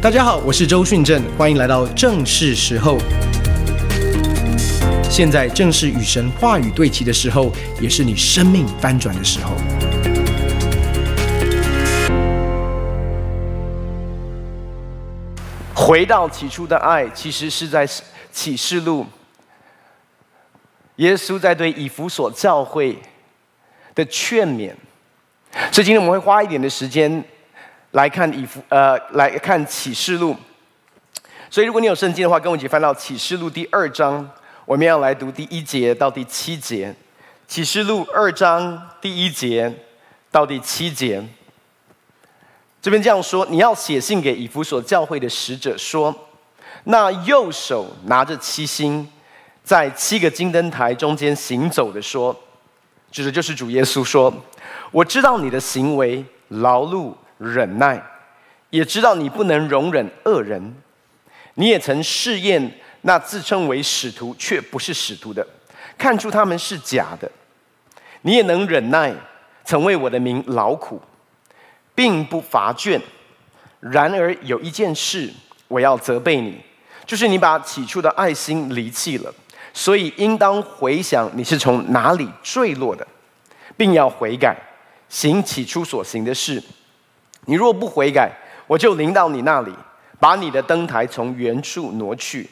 [0.00, 2.96] 大家好，我是周训正，欢迎来到正是时候。
[5.10, 9.56] 现在正是与神话语对齐的时候，也是你生命翻转的时候。
[15.74, 17.84] 回到起初的爱，其实是在
[18.30, 19.04] 启示录，
[20.96, 22.96] 耶稣在对以弗所教会
[23.96, 24.72] 的劝勉。
[25.72, 27.24] 所以今天我们会花一点的时间
[27.98, 30.36] 来看以弗呃来看启示录。
[31.50, 34.30] 所以如果你有圣经的话，跟我一起翻到启示录第二章，
[34.64, 36.94] 我们要来读第一节到第七节。
[37.48, 39.74] 启示录二章第一节
[40.30, 41.20] 到第七节，
[42.80, 46.14] 这边这样说：你要写信给以弗所教会的使者说，
[46.84, 49.10] 那右手拿着七星，
[49.64, 52.36] 在七个金灯台中间行走的说，
[53.10, 54.32] 指的就是主耶稣说。
[54.92, 58.02] 我知道你的行为劳碌忍耐，
[58.70, 60.74] 也知道你不能容忍恶人。
[61.54, 62.72] 你也曾试验
[63.02, 65.46] 那自称为使徒却不是使徒的，
[65.96, 67.30] 看出他们是假的。
[68.22, 69.14] 你也能忍耐，
[69.64, 71.00] 曾为我的名劳苦，
[71.94, 73.00] 并不乏倦。
[73.80, 75.32] 然而有一件事
[75.68, 76.60] 我要责备你，
[77.06, 79.32] 就是你把起初的爱心离弃了。
[79.72, 83.06] 所以应当回想你是从哪里坠落的，
[83.76, 84.56] 并要悔改。
[85.08, 86.62] 行起初所行的事，
[87.48, 88.30] 你若不悔改，
[88.66, 89.72] 我就临到你那里，
[90.20, 92.48] 把你的灯台从原处挪去。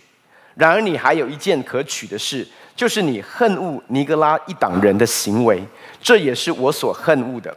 [0.54, 5.62] 然而你还有一件可取的事，就是你恨恶尼格拉一党人的行为，
[6.00, 7.54] 这也是我所恨恶的。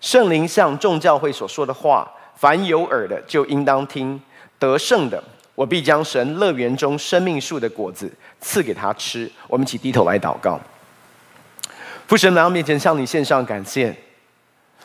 [0.00, 4.20] 圣灵向众教会所说的话，凡有耳的就应当听。
[4.60, 5.22] 得胜的，
[5.56, 8.08] 我必将神乐园中生命树的果子
[8.40, 9.28] 赐给他吃。
[9.48, 10.60] 我们一起低头来祷告。
[12.06, 13.92] 父神来到面前，向你献上感谢。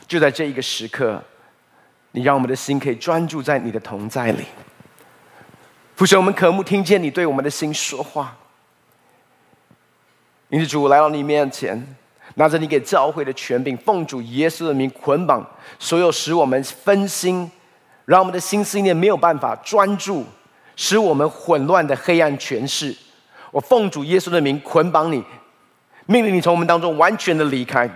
[0.07, 1.23] 就在这一个时刻，
[2.11, 4.45] 你让我们的心可以专注在你的同在里。
[5.95, 8.35] 父神，我们渴慕听见你对我们的心说话。
[10.49, 11.95] 因此，主来到你面前，
[12.35, 15.45] 拿着你给教会的权柄，奉主耶稣的名捆绑
[15.79, 17.49] 所有使我们分心、
[18.05, 20.25] 让我们的心思念没有办法专注、
[20.75, 22.93] 使我们混乱的黑暗权势。
[23.51, 25.23] 我奉主耶稣的名捆绑你，
[26.07, 27.89] 命令你从我们当中完全的离开。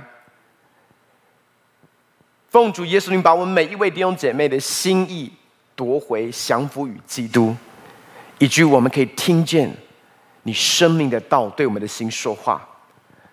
[2.55, 5.29] 奉主耶稣名，把我们每一位弟兄姐妹的心意
[5.75, 7.53] 夺回，降服于基督，
[8.37, 9.69] 以及我们可以听见
[10.43, 12.65] 你生命的道对我们的心说话。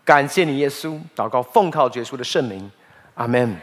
[0.05, 2.69] 感谢你，耶稣，祷告奉靠耶稣的圣名，
[3.15, 3.57] 阿门。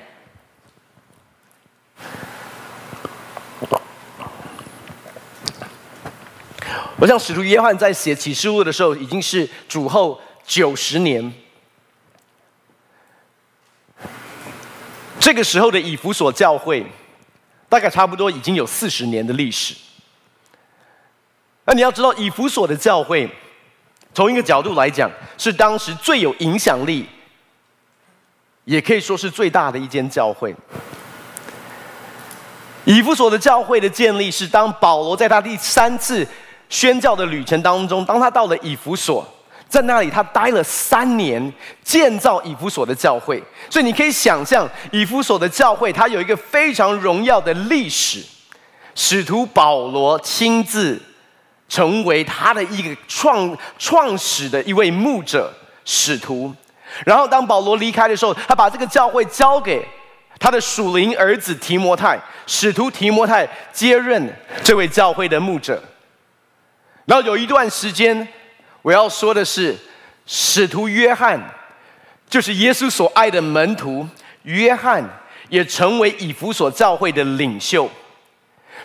[6.95, 11.29] 我想使徒约翰在写启示录的时候，已经是主后九十年。
[15.19, 16.85] 这个时候的以弗所教会，
[17.67, 19.75] 大概差不多已经有四十年的历史。
[21.65, 23.29] 那你要知道，以弗所的教会，
[24.13, 27.05] 从一个角度来讲，是当时最有影响力，
[28.63, 30.55] 也可以说是最大的一间教会。
[32.85, 36.25] 以弗所的教会的建立，是当保罗在他第三次
[36.69, 39.27] 宣教的旅程当中，当他到了以弗所。
[39.69, 41.53] 在那里，他待了三年，
[41.83, 43.41] 建造以弗所的教会。
[43.69, 48.23] 所以你可以想象，以弗所的教会，它有一个非常荣耀的历史。
[48.95, 50.99] 使徒保罗亲自
[51.69, 55.53] 成为他的一个创创始的一位牧者
[55.85, 56.51] 使徒。
[57.05, 59.87] 然后，当保罗离开的时候，他把这个教会交给
[60.39, 65.79] 他的属灵儿子提摩太，使徒提摩太接任这位教会的牧者。
[67.05, 68.27] 然后有一段时间。
[68.81, 69.75] 我要说的是，
[70.25, 71.39] 使徒约翰
[72.29, 74.07] 就是耶稣所爱的门徒，
[74.43, 75.03] 约翰
[75.49, 77.89] 也成为以弗所教会的领袖。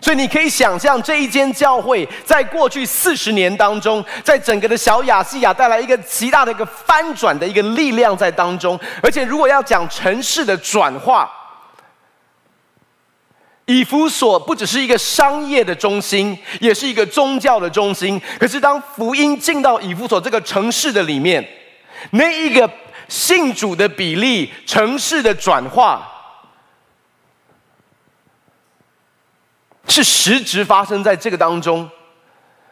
[0.00, 8.78] 所以你可以想象，这一间教会在过去四十年当中，在整个的小亚细亚带来一个极大的一个翻转的一个力量在当中。
[9.00, 11.31] 而且，如果要讲城市的转化，
[13.66, 18.20] 以弗所不只是一个商业的中心，也是一个宗教的中心。
[18.38, 21.43] 可是当福音进到以弗所这个城市的里面，
[22.11, 22.70] 那一个
[23.08, 26.06] 信主的比例、城市的转化，
[29.88, 31.88] 是实质发生在这个当中。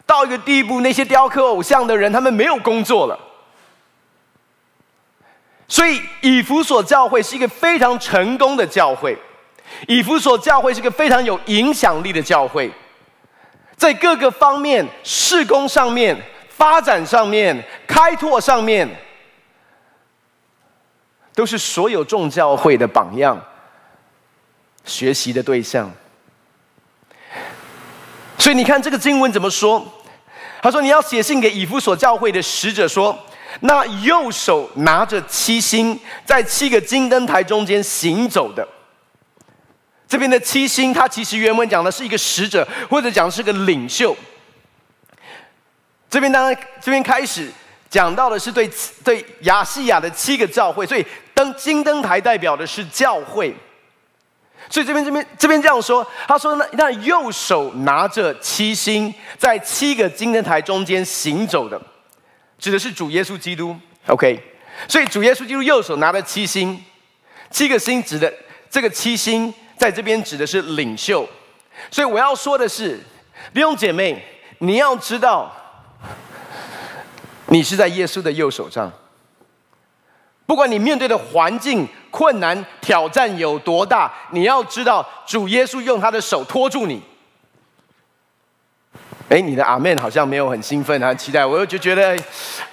[0.04, 3.18] 到一个地步，那些雕刻偶像的人，他们没有工作了。
[5.66, 9.16] 所以以弗所教会是一个非常成功的教会。
[9.88, 12.70] 以弗所教会是个非常有影响力的教会，
[13.76, 16.16] 在各个方面、事工上面、
[16.48, 18.88] 发展上面、开拓上面，
[21.34, 23.40] 都是所有众教会的榜样、
[24.84, 25.90] 学习的对象。
[28.38, 29.84] 所以你看这个经文怎么说？
[30.60, 33.18] 他说：“你要写信给以弗所教会的使者说，
[33.60, 38.66] 那右手拿着七星，在七个金灯台中间行走的。
[40.12, 44.14] 这边的七星，它其实原文讲的是一个使者，或者讲的是个领袖。
[46.10, 47.50] 这边当然这边开始
[47.88, 48.70] 讲到的是对
[49.02, 53.56] 对亚细亚的七个教会，所以灯金灯台代表的是教会。”
[54.68, 61.80] 所以这边这边这边这样说，他说那那右手拿着七星，在七个金灯台中间行走的，
[62.58, 63.74] 指的是主耶稣基督。
[64.08, 64.38] OK，
[64.86, 66.84] 所以主耶稣基督右手拿着七星，
[67.50, 68.30] 七个星指的
[68.70, 71.28] 这个七星在这边指的是领袖。
[71.90, 73.00] 所以我要说的是，
[73.52, 74.22] 弟兄姐妹，
[74.58, 75.50] 你要知道，
[77.46, 78.92] 你是在耶稣的右手上。
[80.44, 87.00] 不管你面对的环境困难挑战有多大，你要知道主耶稣用他的手托住你。
[89.32, 91.46] 哎，你的阿门好像没有很兴奋，很期待。
[91.46, 92.14] 我又就觉得，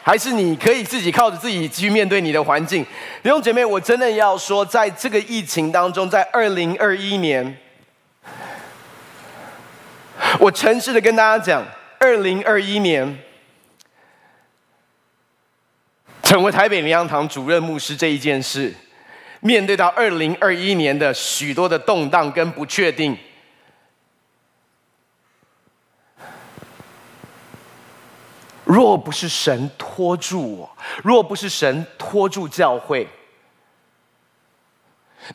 [0.03, 2.83] 还是你可以自己靠着自己去面对你的环境。
[3.23, 7.57] 弟兄姐妹，我真的要说，在这个疫情当中，在二零二一年，
[10.37, 11.65] 我诚实的跟大家讲，
[11.97, 13.17] 二零二一年。
[16.21, 18.71] 成为台北灵粮堂主任牧师这一件事，
[19.39, 23.17] 面对到二零二一年的许多的动荡跟不确定，
[28.69, 30.69] 若不是神托住我，
[31.03, 33.07] 若不是神托住教会，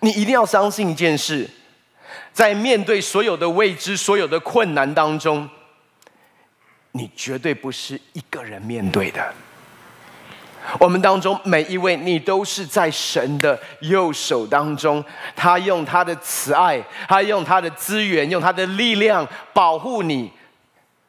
[0.03, 1.51] 你一定要相信一件事，
[2.33, 5.51] 在面对所有的未知、所有的困难当中，
[6.93, 9.35] 你绝对不是一个人面对的。
[10.79, 15.05] 我们当中每一位，你都是在神的右手当中，
[15.35, 20.31] 他用他的慈爱，他用他的资源，用他的力量保护你、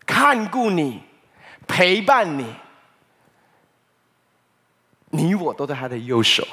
[0.07, 0.99] 看顾你、
[1.67, 2.45] 陪伴你。
[5.09, 6.45] 你我都在他的右手，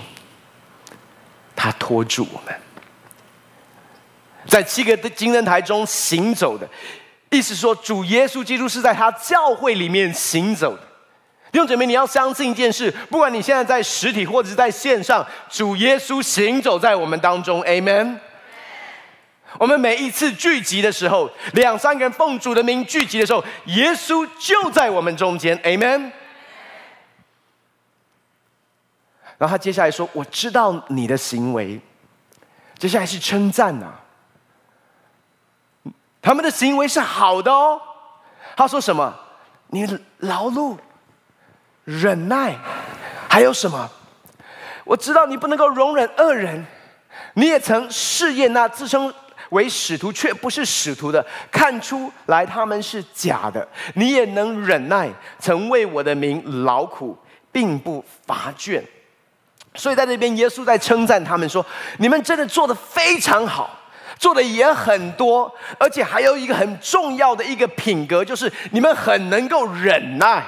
[1.56, 2.54] 他托住我们，
[4.46, 6.68] 在七个金灯台中行走的，
[7.30, 10.82] 意思说，主耶稣基督是在他教会里面行走的。
[11.50, 17.60] 弟兄姐妹，你要相信一件事：不管你现在在实体或者是在线上，主耶稣行走在我们当中。
[17.64, 18.16] Amen。
[19.58, 25.58] 我们每一次聚集的时候，两三个人奉主的名聚集的时候，耶稣就在我们中间。
[25.58, 26.10] Amen。
[29.38, 31.80] 然后他接下来说：“我知道你的行为。”
[32.78, 33.92] 接下来是称赞呐，
[36.20, 37.80] 他们的行为是好的哦。
[38.56, 39.14] 他说什么？
[39.68, 39.86] 你
[40.18, 40.76] 劳碌。
[41.84, 42.56] 忍耐，
[43.28, 43.90] 还有什么？
[44.84, 46.64] 我知道你不能够容忍恶人，
[47.34, 49.12] 你也曾试验那自称
[49.52, 53.66] 为使徒却不是使徒的，看出来他们是假的。
[53.94, 55.08] 你也能忍耐，
[55.38, 57.16] 曾为我的名劳苦，
[57.50, 58.82] 并不乏倦。
[59.74, 61.64] 所以在这边，耶稣在称赞他们说
[61.98, 63.70] ：“你们真的做得非常好，
[64.18, 70.44] 做的也很多，而且还有一个很重要的一个品格，就是你们很能够忍耐。”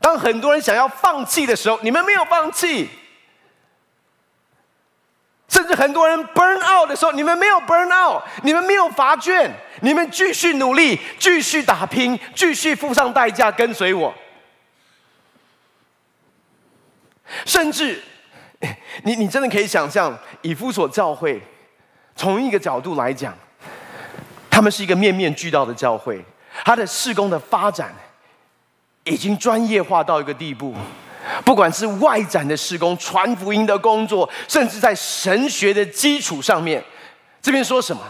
[0.00, 2.88] 当很多人想要放弃的时候，你们没有放弃；
[5.48, 14.14] 甚至很多人 burn out 的时候，你们没有 burn out，你们没有乏倦，你们继续努力，继续打拼，继续付上代价跟随我。
[17.44, 18.02] 甚至，
[19.04, 21.40] 你你真的可以想象，以弗所教会，
[22.14, 23.34] 从一个角度来讲，
[24.50, 26.24] 他们是一个面面俱到的教会，
[26.64, 27.94] 他的事工的发展。
[29.04, 30.74] 已经专业化到一个地步，
[31.44, 36.82] 不管是外展的施工、传福音的工作，甚至在神学的基础上面，
[37.40, 38.02] 这边说什么？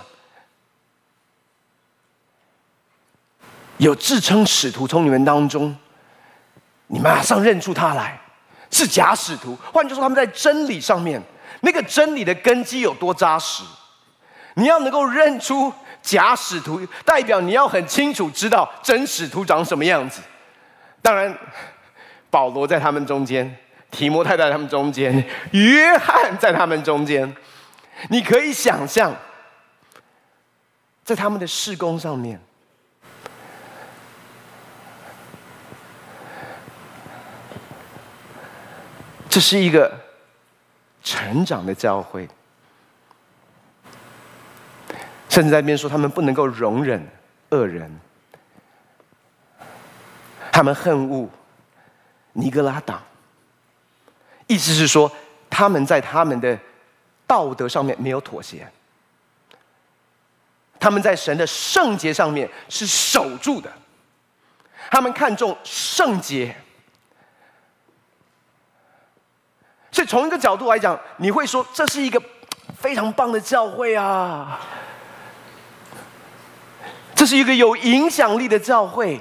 [3.79, 5.77] 有自称使徒从你们当中，
[6.89, 8.21] 你马上认出他来
[8.71, 9.57] 是假使徒。
[9.73, 11.23] 换句话说，他们在真理上面，
[11.61, 13.63] 那个真理的根基有多扎实？
[14.55, 15.73] 你要能够认出
[16.03, 20.21] 假使徒，代表你要很清楚知道真使徒长什么样子。
[21.01, 21.33] 当然，
[22.31, 23.57] 保罗在他们中间，
[23.91, 27.35] 提摩太在他们中间，约翰在他们中间。
[28.11, 29.15] 你可以想象，
[31.05, 32.41] 在他们的事工上面，
[39.29, 39.99] 这是一个
[41.03, 42.29] 成长的教会。
[45.29, 47.07] 甚至在那边说，他们不能够容忍
[47.51, 48.01] 恶人。
[50.51, 51.29] 他们恨恶
[52.33, 53.03] 尼格拉党，
[54.47, 55.11] 意思是说
[55.51, 56.59] 他们在他们的
[57.27, 58.71] 道德上面没有妥协，
[60.79, 63.73] 他们在神的圣洁上面是守住的，
[64.91, 66.55] 他们看重圣洁。
[69.91, 72.23] 所以从一个角度来讲，你会说这是一个
[72.79, 74.61] 非常棒的教会啊，
[77.17, 79.21] 这是一个有影响力的教会。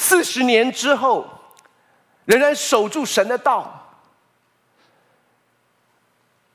[0.00, 1.26] 四十年之后，
[2.24, 3.90] 仍然守住神的道，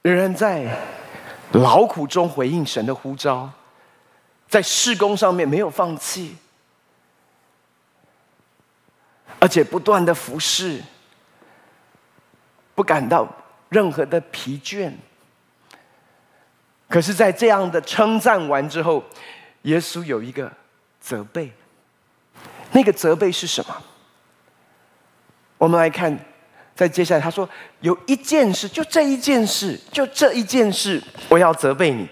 [0.01, 0.79] 仍然在
[1.51, 3.51] 劳苦中回应神的呼召，
[4.47, 6.37] 在事工上面没有放弃，
[9.39, 10.81] 而且不断的服侍。
[12.75, 13.27] 不感到
[13.67, 14.91] 任何的疲倦。
[16.87, 19.03] 可是，在这样的称赞完之后，
[19.63, 20.49] 耶稣有一个
[21.01, 21.51] 责备。
[22.73, 23.75] 那个责备是什么？
[25.57, 26.17] 我们来看，
[26.75, 27.47] 在接下来他说
[27.79, 32.07] 有一件事，就这一件事，就这一件事，我要责备你，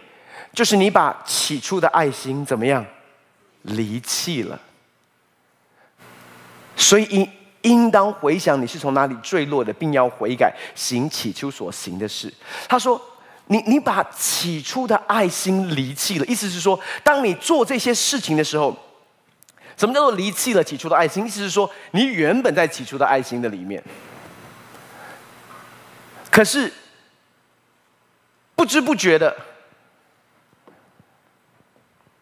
[0.54, 2.86] 就是你把起初的爱心怎么样
[3.64, 4.60] 离弃了。
[6.76, 7.04] 所以。
[7.06, 7.30] 应
[7.64, 12.34] 应当回想你是从哪里坠落的，并要悔改，行起初所行的事。
[12.68, 13.00] 他说
[13.46, 18.76] ：“你你把起初的爱心离弃了，意思是说，当你做这些事情的时候，
[19.82, 21.26] 什么叫做离弃了起初的爱心？
[21.26, 23.84] 意思是说，你原本在起初的爱心的里面，
[26.30, 26.72] 可是
[28.56, 29.36] 不知不觉的，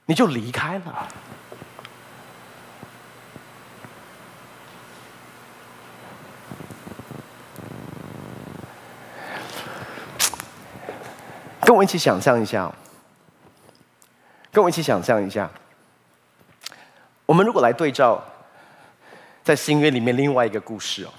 [0.06, 1.06] 你就离开了。”
[11.66, 12.74] 跟我一起想象一下，
[14.50, 15.52] 跟我一起想象一下，
[17.40, 18.22] 我们如果来对照
[19.46, 21.14] 在新约里面另外一个故事哦，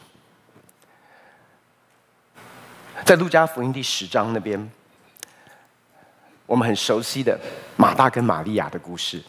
[3.07, 4.71] 在路加福音第十章那边，
[6.45, 7.41] 我们很熟悉的
[7.75, 9.23] 马大跟玛利亚的故事。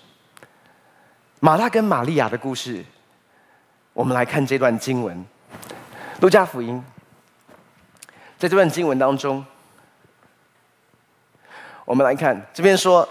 [1.39, 2.83] 马大跟玛利亚的故事，
[3.93, 5.25] 我们来看这段经文，
[6.19, 6.83] 路加福音，
[8.37, 9.45] 在这段经文当中。
[11.85, 13.07] 我们来看这边说。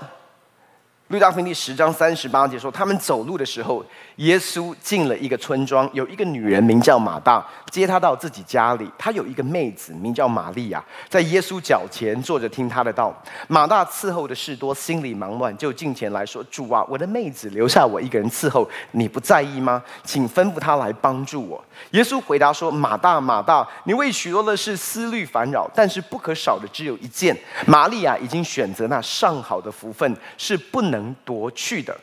[1.11, 3.85] 路加福音第十章三十八节说，他们走路的时候，
[4.19, 8.89] 耶稣进了一个村庄，有一个女人名叫马大，接他到自己家里。
[8.97, 13.13] 她有一个妹子名叫玛利亚，在耶稣脚前坐着听他的道。
[13.49, 19.83] 马大伺候的事多，心里忙乱，就近前来说：“主啊，我的妹子留下我一个人伺候，你不在意吗？
[20.05, 27.37] 请吩咐她来帮助我。”耶稣回答说：“马大，马大，你为许多的事思虑烦扰，但是不可少的只有一件。
[27.67, 31.97] 玛利亚已经选择那上好的福分，是不能。”能夺去的。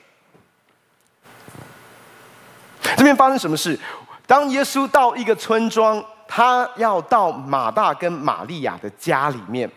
[2.96, 3.80] 这边发生什么事？
[4.26, 9.70] 当耶稣到一个村庄，他要到马大跟玛利亚的家里面。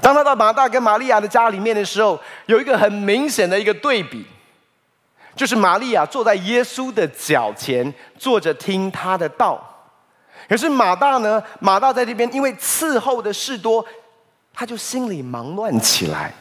[0.00, 4.26] 当他到马大跟玛利亚的家里面的时候，有一个很明显的一个对比，
[5.36, 9.62] 就是玛利亚坐在耶稣的脚前，坐着听他的道。
[10.48, 11.42] 可是马大呢？
[11.60, 13.84] 马大在这边，因为伺候的事多。
[14.52, 16.34] 他就心里忙乱起来。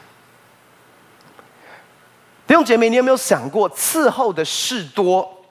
[2.45, 5.45] 弟兄姐妹，你有没有想过，伺候的事多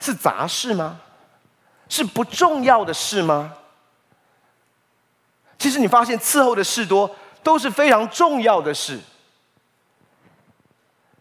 [0.00, 1.00] 是杂事吗？
[1.88, 3.54] 是不重要的事吗？
[5.58, 8.98] 其实你发现，伺候的事多都是非常重要的事。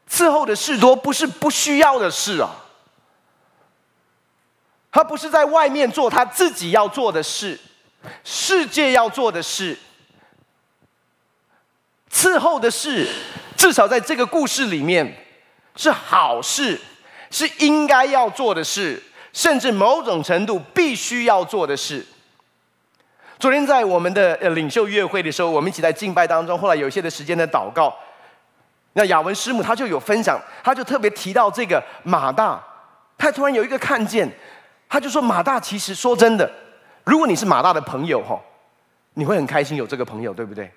[0.09, 2.55] 伺候的事多不是不需要的事啊。
[4.91, 7.59] 他不是在外面做他自己要做的事，
[8.23, 9.77] 世界要做的事。
[12.11, 13.07] 伺候的事，
[13.55, 15.25] 至少在这个故事里面
[15.75, 16.79] 是好事，
[17.29, 19.01] 是应该要做的事，
[19.31, 22.05] 甚至某种程度必须要做的事。
[23.37, 27.95] 昨天在我们的领袖月会的时候，我们一起在敬拜当中，后来有一些的时间的祷告，
[28.93, 32.61] 那雅文师母她就有分享，她就特别提到这个马大，
[33.17, 34.29] 她突然有一个看见，
[34.89, 36.51] 她就说马大其实说真的，
[37.05, 38.37] 如果你是马大的朋友哈，
[39.13, 40.69] 你会很开心有这个朋友，对不对？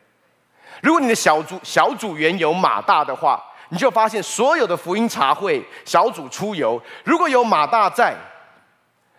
[0.83, 8.15] 如果你的小组小组员有马大的话，你就发现所有的福音茶会小组出游，如果有马大在，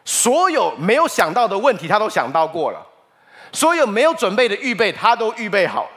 [0.06, 2.86] 所有没有想到的问题他都想到过了，
[3.52, 5.90] 所有没有准备的预备他都预备好了。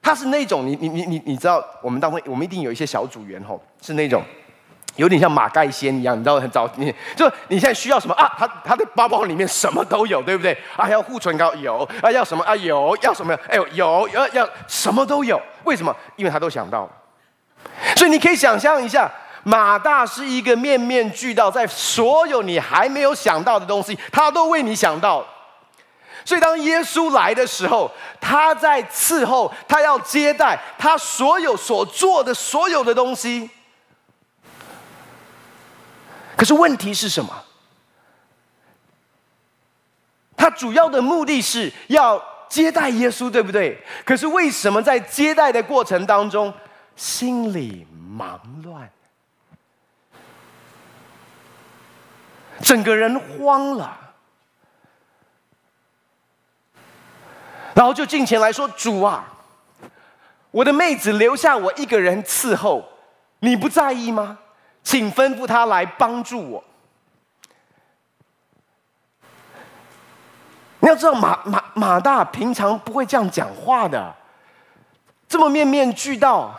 [0.00, 4.22] 他是那种你你你你你知道，我们当中我们一定有一些小组员吼，是那种。
[4.98, 8.28] 有点像马盖先一样，你知道很早，你就你现在需要什么啊？
[8.36, 10.52] 他他的包包里面什么都有，对不对？
[10.76, 13.32] 啊，要护唇膏有，啊要什么啊有，要什么？
[13.48, 15.94] 哎呦有要要什么都有，为什么？
[16.16, 16.90] 因为他都想到了。
[17.94, 19.08] 所以你可以想象一下，
[19.44, 25.24] 马大是一个面面俱到，在所有你还没有想到的东西，他都为你想到。
[26.24, 27.88] 所以当耶稣来的时候，
[28.20, 33.48] 他在伺候，他要接待他所有所做的所有的东西。
[36.38, 37.44] 可是问题是什么？
[40.36, 43.82] 他主要的目的是要接待耶稣，对不对？
[44.04, 46.54] 可是为什么在接待的过程当中，
[46.94, 48.88] 心里忙乱，
[52.62, 54.14] 整个人慌了？
[57.74, 59.34] 然后就进前来说：“主啊，
[60.52, 62.88] 我的妹子留下我一个人伺候，
[63.40, 64.38] 你不在意吗？
[64.82, 66.64] 请吩咐他来帮助我。”
[70.80, 74.14] 你要知道马，马马大平常不会这样讲话的，
[75.28, 76.54] 这么面面俱到，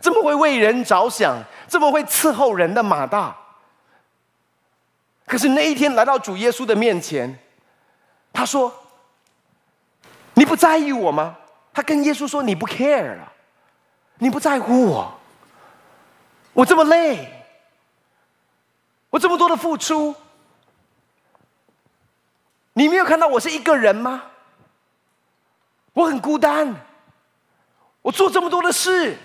[0.00, 1.36] 这么会为人着想，
[1.68, 3.36] 这么会伺候人的马大。
[5.26, 7.38] 可是那一天来到主耶稣的面前，
[8.32, 8.72] 他说。
[10.38, 11.34] 你不在意我吗？
[11.72, 13.32] 他跟耶稣说：“你不 care 了，
[14.18, 15.14] 你不在乎我。
[16.52, 17.35] 我这么累，
[19.16, 20.14] 我这么多的付出，
[22.74, 24.24] 你没有看到我是一个人吗？
[25.94, 26.76] 我很孤单，
[28.02, 29.16] 我做这么多的事，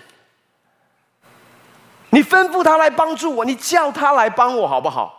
[2.08, 5.18] 你吩咐他来帮助我，你叫他来帮我好不好？”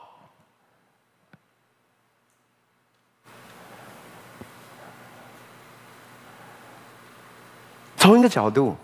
[7.95, 8.75] 从一个角度，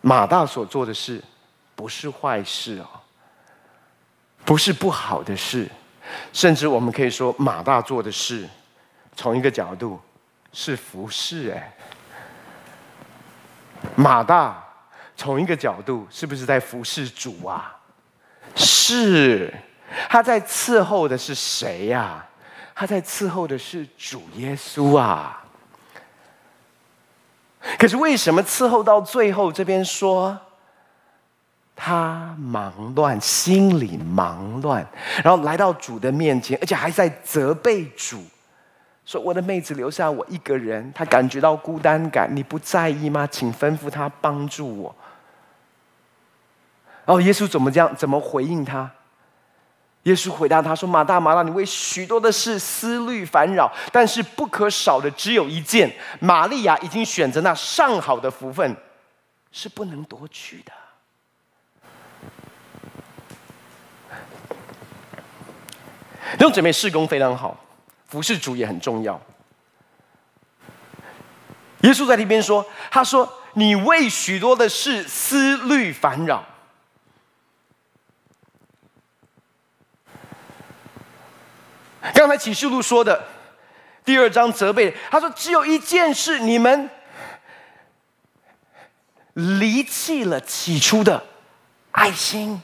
[0.00, 1.22] 马大所做的事
[1.76, 3.01] 不是坏事哦，
[4.44, 5.68] 不是不好的事，
[6.32, 8.48] 甚至我们可以说，马大做的事，
[9.16, 10.00] 从一个角度
[10.52, 11.74] 是服侍哎。
[13.94, 14.62] 马大
[15.16, 17.76] 从一个角度是不是在服侍主啊？
[18.54, 19.52] 是，
[20.08, 22.26] 他在伺候的是谁呀？
[22.74, 25.44] 他在伺候的是主耶稣啊。
[27.78, 30.38] 可是为什么伺候到最后这边说
[31.74, 34.86] 他忙乱，心里忙乱，
[35.24, 38.22] 然后来到主的面前，而且还在责备主，
[39.04, 43.26] 说我的妹子留下我一个人，他感觉到孤单感，你不在意吗？
[43.26, 44.94] 请吩咐他帮助我。
[47.04, 47.96] 然后耶稣怎么这样？
[47.96, 48.88] 怎么回应他？
[50.04, 55.92] 耶稣回答他说：“马大，马大，你为许多的事思虑烦扰，但是不可少的只有一件。
[56.20, 58.76] 玛利亚已经选择那上好的福分，
[59.52, 60.72] 是不能夺去的。”
[66.32, 67.56] 弟兄姊妹，事工非常好，
[68.08, 69.20] 服侍主也很重要。
[71.82, 76.44] 耶稣在那边说：“他说，你为许多的事思虑烦扰。”
[82.14, 83.24] 刚才启示录说的
[84.04, 86.88] 第二章责备，他说只有一件事，你们
[89.34, 91.24] 离弃了起初的
[91.90, 92.62] 爱心。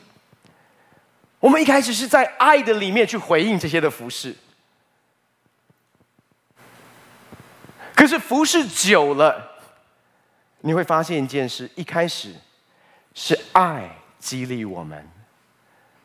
[1.41, 4.35] 我们一开始是在爱的里面去回应这些的服侍，
[7.95, 9.61] 可是服侍久了，
[10.61, 12.35] 你会发现一件事：一开始
[13.15, 15.09] 是爱激励我们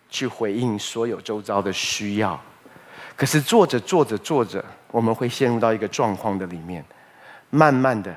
[0.10, 2.40] 去回应所有周遭的需要。
[3.16, 6.84] 可是做着做着做着，我们会陷入到一个状况的里面，
[7.50, 8.16] 慢慢的，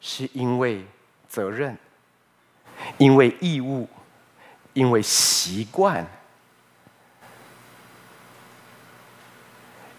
[0.00, 0.84] 是因为
[1.28, 1.76] 责任，
[2.98, 3.88] 因为义务，
[4.72, 6.04] 因为习惯，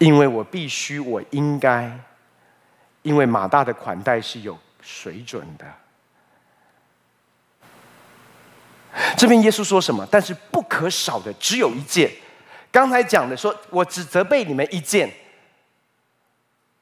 [0.02, 1.96] 因为我必须，我应该，
[3.02, 5.64] 因为马大的款待是有水准的。
[9.16, 10.04] 这边耶稣说什么？
[10.10, 12.10] 但是不可少的只有一件。
[12.72, 15.08] 刚才讲的说，我只责备你们一件。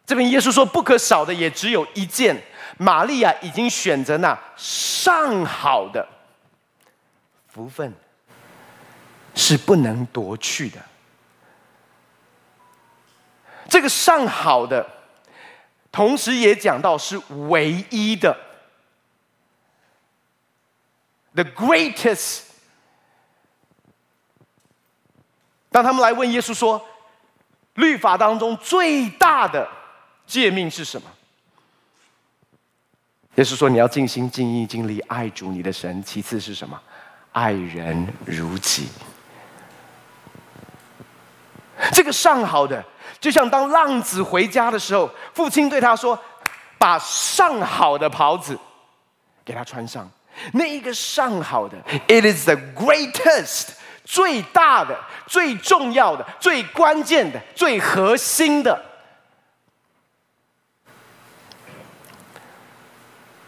[0.06, 2.42] 这边耶稣说，不可少的也只有一件。
[2.78, 6.08] 玛利亚已经选择那上好的
[7.48, 7.92] 福分，
[9.34, 10.80] 是不能夺去的。
[13.70, 14.86] 这个上好的，
[15.90, 17.16] 同时也讲到是
[17.48, 18.36] 唯一的
[21.34, 22.42] ，the greatest。
[25.70, 26.84] 当他们来问耶稣说
[27.74, 29.68] ：“律法当中最大的
[30.26, 31.08] 诫命是什么？”
[33.36, 36.02] 耶稣说：“你要尽心、尽意、尽力爱主你的神。
[36.02, 36.78] 其次是什么？
[37.30, 38.88] 爱人如己。”
[41.94, 42.84] 这个上好的，
[43.18, 46.18] 就像当浪子回家的时候，父亲对他说
[46.78, 48.58] ：“把上好的袍子
[49.44, 50.08] 给他穿上。”
[50.54, 53.70] 那一个上好的，it is the greatest，
[54.04, 58.82] 最大的、最重要的、最关键的、最核心的，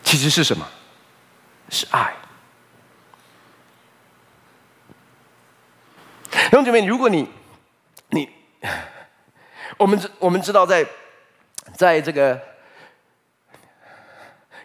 [0.03, 0.67] 其实是什么？
[1.71, 2.15] 是爱。
[6.31, 7.27] 弟兄姐妹，如果你，
[8.11, 8.29] 你。
[9.79, 10.87] 我们知我们知道在，
[11.77, 12.35] 在这个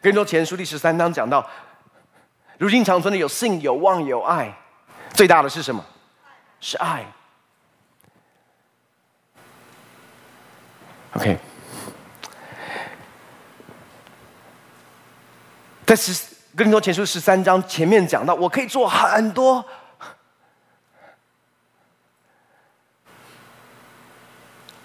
[0.02, 1.48] 哥林多前书第十三章讲到，
[2.58, 4.54] 如今长存的有信、有望、有爱，
[5.14, 5.84] 最大的是什么？
[6.60, 7.06] 是爱。
[11.14, 11.38] OK，
[15.86, 19.66] 在十哥林多前书十三章前面讲到，我可以做很多。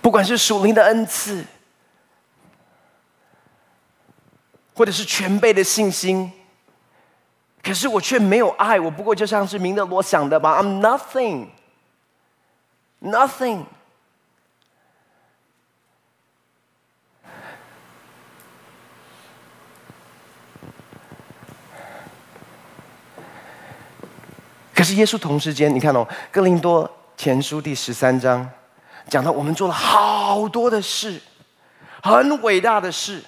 [0.02, 1.44] 不管是属灵的恩赐，
[4.74, 6.32] 或者是全备的信心，
[7.62, 11.46] 可是我却没有爱，我不过就像是明德罗想的吧，I'm nothing,
[13.00, 13.64] nothing。
[24.74, 28.50] 可是耶稣同时间，你看哦，《哥林多前书》第十三章。
[29.08, 31.20] 讲到我们做了好多的事，
[32.02, 33.22] 很伟大的事，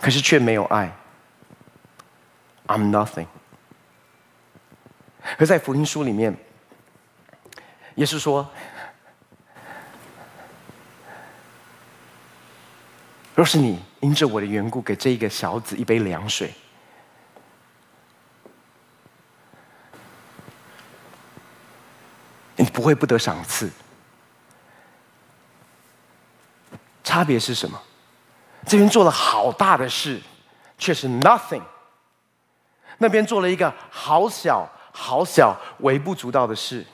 [0.00, 0.96] 可是却没有爱。
[2.66, 3.26] I'm nothing。
[5.38, 6.34] 而在福音书里面，
[7.96, 8.48] 耶稣说
[13.34, 16.54] ：“若是你因着我的缘故，给这一个小子一杯凉水。”
[22.56, 23.70] 你不会不得赏赐，
[27.04, 27.78] 差别是什么？
[28.64, 30.18] 这边做了好大的事，
[30.78, 31.60] 却是 nothing；
[32.96, 36.86] 那边做了一个好小、好小、微不足道的事。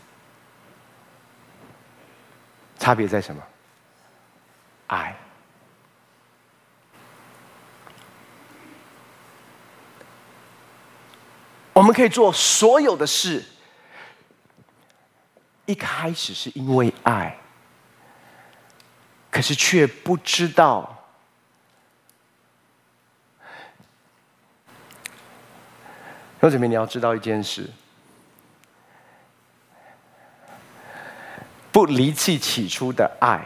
[2.79, 3.43] 差别在什么？
[4.89, 5.17] 爱。
[11.75, 13.45] 我们可以做所有的事，
[15.67, 17.37] 一开始是因为爱，
[19.29, 20.91] 可是却不知道。
[26.41, 27.69] 兄姊妹，你要知道一件事：
[31.73, 33.45] 不离弃起初的爱。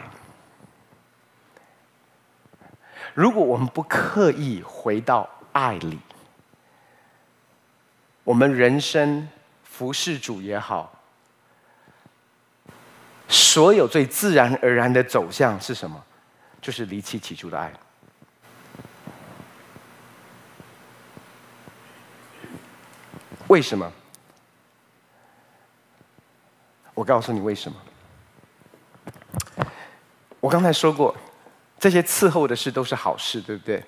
[3.15, 5.97] 如果我们不刻意回到爱里，
[8.29, 9.27] 我们人生
[9.63, 11.01] 服侍主也好，
[13.27, 16.05] 所有最自然而然的走向是什么？
[16.61, 17.73] 就是离弃起初的爱。
[23.47, 23.91] 为什么？
[26.93, 27.81] 我告诉你为什么。
[30.39, 31.17] 我刚才说过，
[31.79, 33.83] 这些伺候的事都是好事，对不对？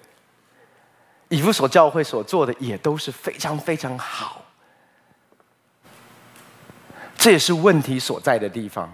[1.32, 4.44] 以弗所教会所做的也都是非常非常好，
[7.18, 8.92] 这也是问题所在的地方。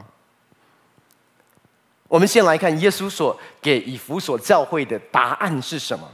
[2.08, 6.08] 我们先来看耶稣所给以弗所教会的答案是什么？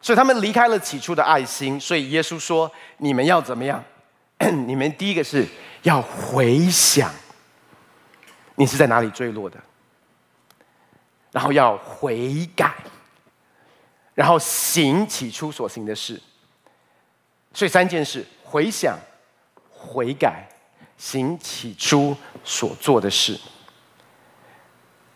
[0.00, 3.82] 所以他们离开了起初的爱心，所以耶稣说：“你们要怎么样？
[4.66, 5.46] 你们第一个是
[5.82, 7.08] 要回想，
[8.56, 9.56] 你是在哪里坠落的，
[11.30, 12.74] 然后要悔改。”
[14.14, 16.20] 然后行起初所行的事，
[17.52, 18.98] 所以三件事：回想、
[19.70, 20.48] 悔改、
[20.96, 23.38] 行起初所做的事。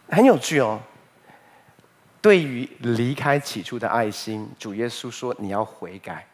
[0.08, 0.80] 很有趣哦。
[2.20, 6.26] 对于离开起初的爱心，主耶稣说：“你要悔改。”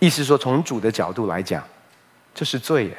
[0.00, 1.64] 意思说，从主的角度来讲，
[2.34, 2.98] 这是罪耶。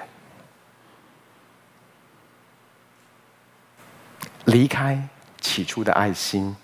[4.46, 5.06] 离开
[5.42, 6.56] 起初的爱心。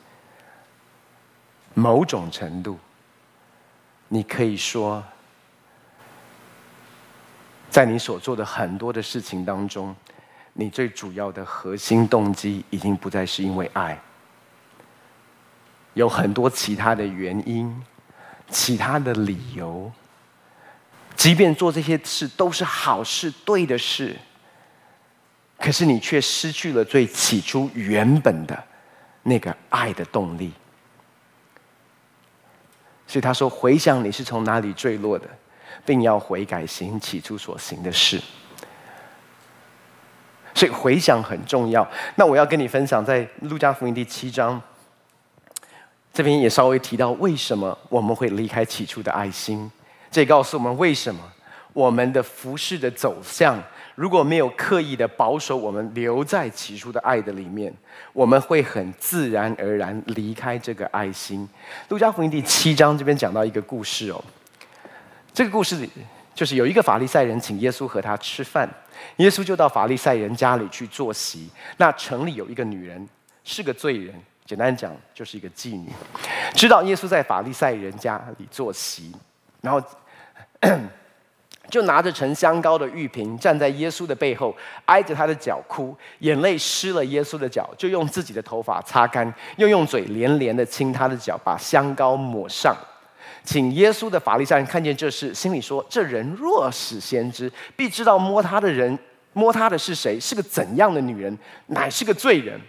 [1.74, 2.78] 某种程度，
[4.08, 5.04] 你可以说，
[7.70, 9.96] 在你所做的很多的事情当中，
[10.54, 13.98] 你最主要的核心动机已经不再是因为爱，
[15.94, 17.82] 有很多其他的原因、
[18.50, 19.92] 其他的理由。
[21.16, 24.18] 即便做这些事都是好事、对的事，
[25.58, 28.64] 可是你却失去了最起初原本的
[29.24, 30.52] 那个爱的动力。
[33.10, 35.28] 所以他说：“回想你是从哪里坠落的，
[35.84, 38.22] 并要悔改行起初所行的事。”
[40.54, 41.90] 所以回想很重要。
[42.18, 44.62] 那我要跟你分享，在路加福音第七章
[46.14, 49.72] 这边也稍微提到，为什么我们会离开起初的爱心？
[50.12, 51.22] 这也告诉我们为什么
[51.74, 53.60] 我们的服事的走向
[54.00, 57.74] 如果没有刻意的保守我们留在起初的爱的里面，
[58.14, 61.46] 我们会很自然而然离开这个爱心。
[61.90, 64.24] 路加福音第七章这边讲到一个故事哦，
[65.34, 65.86] 这个故事
[66.34, 68.70] 就是有一个法利赛人请耶稣和他吃饭，
[69.18, 71.50] 耶稣就到法利赛人家里去坐席。
[71.76, 73.06] 那城里有一个女人
[73.44, 75.90] 是个罪人，简单讲就是一个妓女，
[76.56, 79.12] 知道耶稣在法利赛人家里坐席，
[79.60, 79.84] 然后。
[81.70, 84.56] 就拿着盛香膏的玉瓶，站在耶稣的背后，
[84.86, 92.76] 挨着他的脚哭，眼泪湿了耶稣的脚，就用自己的头发擦干，又用嘴连连的亲他的脚，把香膏抹上。
[93.44, 98.98] 请耶稣的法利赛人看见这事，心里说：这人若是先知，必知道摸他的人
[99.34, 102.60] 摸他的是谁，是个怎样的女人，乃是个罪人。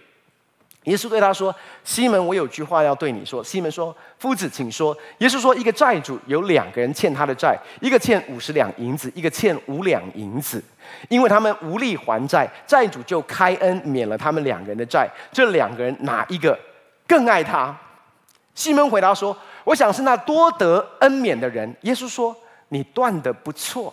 [0.84, 10.62] 耶稣对他说：“西门，我有句话要对你说。”西门说：“夫子，请说。”耶稣说：“一个债主有两个人欠他的债，一个欠五十两银子，一个欠五两银子。
[11.10, 15.06] 因为他们无力还债，债主就开恩免了他们两个人的债。
[15.30, 16.58] 这两个人哪一个
[17.06, 17.76] 更爱他？”
[18.54, 22.34] 西门回答说：“我想是那多得恩免的人。”耶稣说
[22.70, 23.92] ：“你断的不错。”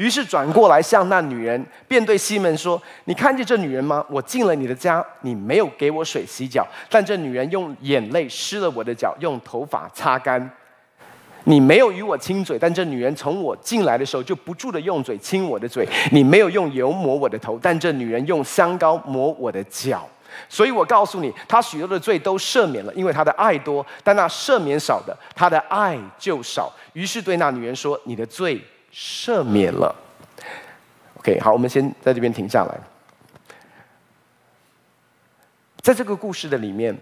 [0.00, 4.02] 于是转过来向那女人，便对西门说：“你看见这女人吗？
[4.08, 10.50] 我进了你的家，你没有给我水洗脚，但这女人用眼泪湿了我的脚，用头发擦干。
[11.44, 15.86] 你没有与我亲嘴，但这女人从我进来的时候就不住地用嘴亲我的嘴。
[16.12, 20.08] 你没有用油抹我的头，但这女人用香膏抹我的脚。
[20.48, 26.72] 所以我告诉你，她许多的罪都赦免了，因为她的爱多；但那赦免少的，她的爱就少。
[26.94, 28.58] 于是对那女人说：你的罪。”
[28.92, 29.94] 赦免了。
[31.18, 32.80] OK，好，我们先在这边停下来。
[35.82, 36.96] 在这个故事的里面，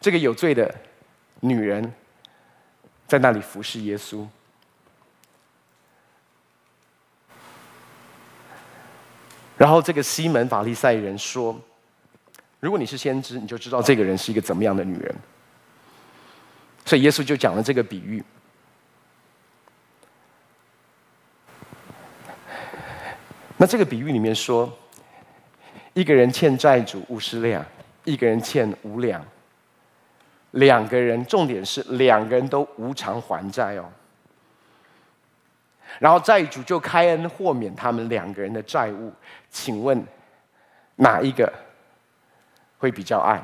[0.00, 0.74] 这个有罪的
[1.40, 1.92] 女人
[3.06, 4.26] 在那里服侍耶稣。
[9.56, 11.60] 然后这个西门法利赛人说
[12.60, 15.14] ：“如果你是先知，你就知道这个人是一个怎么样的女人。”
[16.86, 18.22] 所以耶稣就讲了这个比喻。
[23.60, 24.72] 那这个比喻里面说，
[25.92, 27.64] 一个人欠债主五十两，
[28.04, 29.20] 一个人欠五两，
[30.52, 33.90] 两个人，重点是两个人都无偿还债哦。
[35.98, 39.12] 然后债主就开恩豁免他们两个人的债务，
[39.50, 40.06] 请问
[40.94, 41.52] 哪一个
[42.78, 43.42] 会比较爱？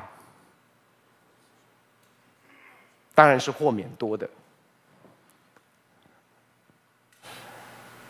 [3.13, 4.29] 当然是豁免多的。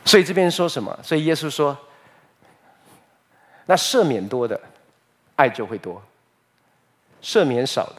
[0.03, 0.99] 所以这边说什么？
[1.01, 1.75] 所以耶稣说。
[3.67, 4.59] 那赦免多的，
[5.35, 5.99] 爱就会多；
[7.21, 7.95] 赦免少的，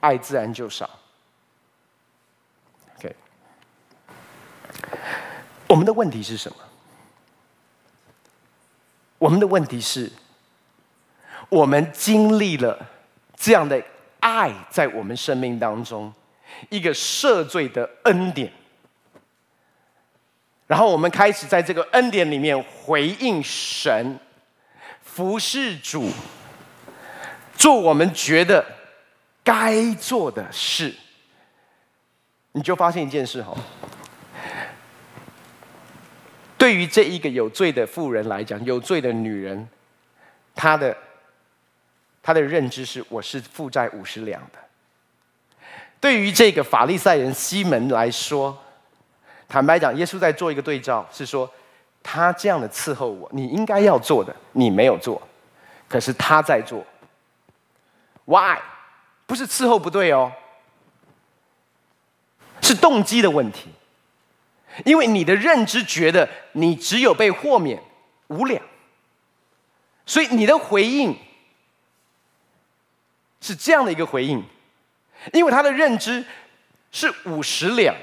[0.00, 0.90] 爱自然就少。
[2.96, 3.14] OK，
[5.68, 6.56] 我们的问题是什么？
[9.18, 10.10] 我们的问题是，
[11.48, 12.90] 我们经历了
[13.36, 13.80] 这样的
[14.18, 16.12] 爱在我们生命当中，
[16.68, 18.52] 一个赦罪的恩典，
[20.66, 24.18] 然后我们开始在这个恩典里面回应神。
[25.04, 26.10] 服侍主，
[27.56, 28.64] 做我们觉得
[29.44, 30.92] 该做的事，
[32.50, 33.56] 你就发现一件事哈。
[36.58, 39.68] 对于这一个有罪的妇人来讲，有罪的女人，
[40.54, 40.96] 她的
[42.20, 44.58] 她的认知是我是负债五十两的。
[46.00, 48.60] 对于这个法利赛人西门来说，
[49.48, 51.48] 坦白讲，耶稣在做一个对照，是说。
[52.06, 55.20] 他这样的伺候我，你应该要做的，你没有做，
[55.88, 56.84] 可是他在做。
[58.26, 58.58] Why？
[59.26, 60.30] 不是伺候不对哦，
[62.60, 63.70] 是动机的问题。
[64.84, 67.82] 因为你的认知觉得你只有被豁免
[68.26, 68.62] 五两，
[70.04, 71.16] 所以你的回应
[73.40, 74.44] 是这样的一个回应。
[75.32, 76.26] 因为他的认知
[76.92, 77.96] 是五十两，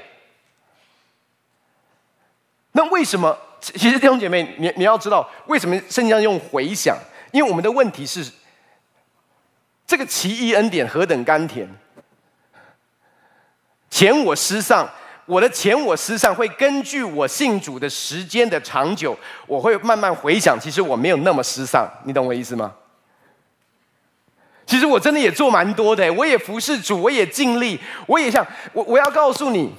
[2.72, 3.38] 那为什么？
[3.62, 6.98] 其实弟兄姐妹，你你要知道为什么圣经上用回想？
[7.32, 8.30] 因为我们的问题是，
[9.86, 11.70] 这个奇异恩典何等甘甜，
[13.90, 14.90] 钱我失丧，
[15.28, 22.74] 我的钱我失丧，会根据我信主的时间的长久，我会慢慢回想，其实我没有那么失丧，你懂我意思吗？
[24.66, 29.74] 其实我真的也做蛮多的，我也服侍主，我也尽力，我也想我我要告诉你，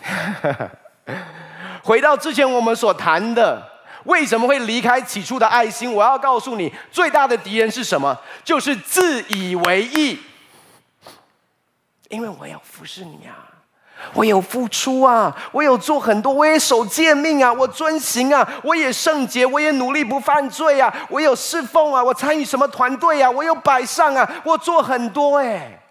[1.82, 3.71] 回到之前我们所谈的。
[4.04, 5.92] 为什么会离开起初的爱心？
[5.92, 8.18] 我要告诉你，最大的敌人是什么？
[8.44, 10.18] 就是自以为意。
[12.08, 13.48] 因为我要服侍你啊，
[14.14, 25.81] 我有付出啊，我有做很多，我也守诫命啊，我遵行啊，我也圣洁，我也努力不犯罪啊，我有侍奉啊，我参与什么团队啊，我有摆上啊，我做很多哎。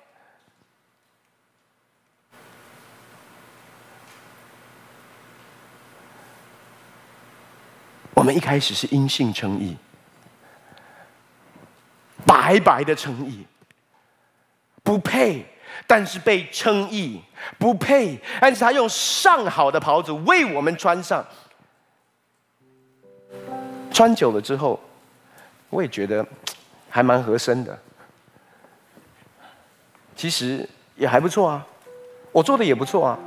[8.21, 9.75] 我们一开始是因信称义，
[12.23, 13.47] 白白的称义，
[14.83, 15.43] 不配。
[15.87, 17.19] 但是被称义
[17.57, 21.25] 不配，但是他用上好的袍子为我们穿上。
[23.91, 24.79] 穿久了之后，
[25.71, 26.23] 我也觉得
[26.89, 27.79] 还蛮合身的。
[30.15, 31.65] 其实也还不错啊，
[32.31, 33.17] 我做的也不错啊，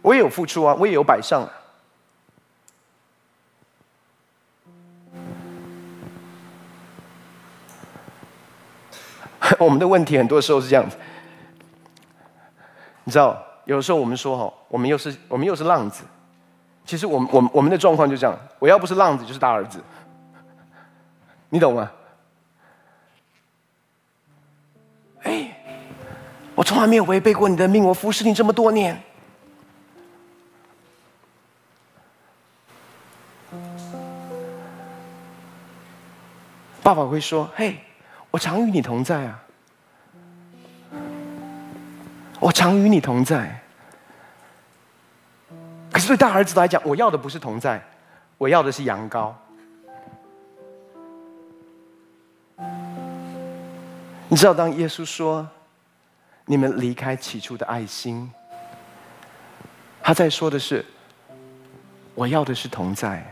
[0.00, 1.46] 我也有付出啊，我也有摆上。
[9.58, 10.96] 我们的问题很多时候是这样子。
[13.04, 16.04] 你知道，有的时候我们说哈，我们又是我们又是浪子。
[16.84, 19.82] 其实我们我们我们的状况就这样，我要不是浪子，就是大儿子。
[21.48, 21.90] 你懂吗？
[25.22, 25.56] 哎，
[26.54, 29.00] 我从来没有违背过你的命，我服侍你这么多年。
[36.82, 37.78] 爸爸会说：“嘿，
[38.32, 39.41] 我常与你同在啊。”
[42.42, 43.60] 我常与你同在，
[45.92, 47.80] 可是对大儿子来讲，我要的不是同在，
[48.36, 49.32] 我要的是羊羔。
[54.26, 55.48] 你知道，当耶稣说
[56.46, 58.28] “你们离开起初的爱心”，
[60.02, 60.84] 他在说的是，
[62.16, 63.24] 我要的是同在。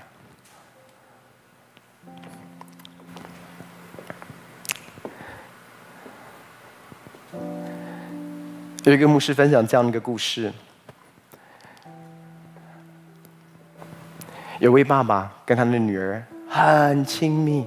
[8.85, 10.51] 有一个牧师分享这样的一个故事：
[14.59, 17.67] 有位爸爸跟他的女儿很亲密，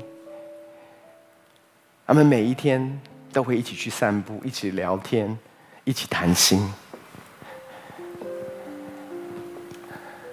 [2.08, 3.00] 他们每一天
[3.32, 5.38] 都会一起去散步，一起聊天，
[5.84, 6.68] 一起谈心。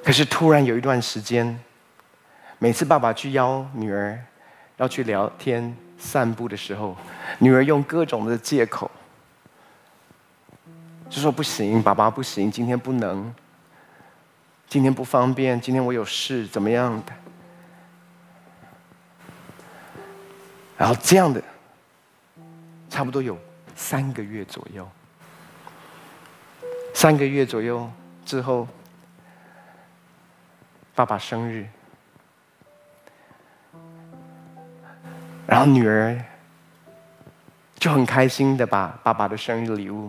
[0.02, 1.60] 可是突然有一段时间，
[2.58, 4.18] 每次爸爸去邀女儿
[4.78, 6.96] 要去聊天、散步的时候，
[7.38, 8.90] 女儿用各种的借口。
[11.10, 13.34] 就说不行，爸爸不行，今天不能，
[14.68, 17.12] 今天不方便，今天我有事，怎么样的？
[20.78, 21.42] 然后这样的，
[22.88, 23.36] 差不多有
[23.74, 24.88] 三个月左右，
[26.94, 27.90] 三个月左右
[28.24, 28.68] 之后，
[30.94, 31.66] 爸爸生日，
[35.44, 36.16] 然后女儿
[37.80, 40.08] 就很开心的把爸爸的生日礼物。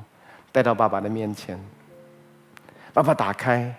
[0.51, 1.57] 带到爸爸的面前，
[2.93, 3.73] 爸爸打开，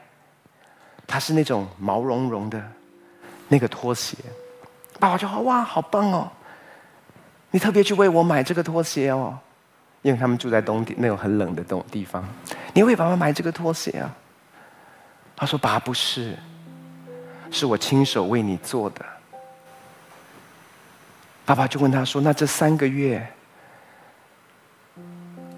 [1.06, 2.62] 它是那种毛茸茸的
[3.48, 4.16] 那个拖鞋，
[4.98, 6.32] 爸爸就说：“哇，好棒哦！
[7.50, 9.38] 你特别去为我买这个拖鞋哦，
[10.00, 12.26] 因为他们住在冬天那种很冷的东地方，
[12.72, 14.16] 你为爸爸买这个拖鞋啊？”
[15.36, 16.38] 他说：“爸，不是，
[17.50, 19.04] 是我亲手为你做的。”
[21.44, 23.26] 爸爸就问他说：“那这三个月？”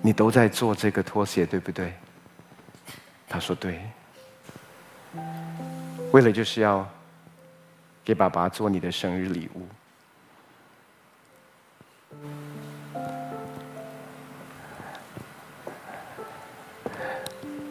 [0.07, 1.95] 你都在做这个拖鞋，对不对？
[3.27, 3.81] 他说对。
[6.13, 6.87] 为了就是要
[8.05, 9.67] 给爸爸做你的生日礼物。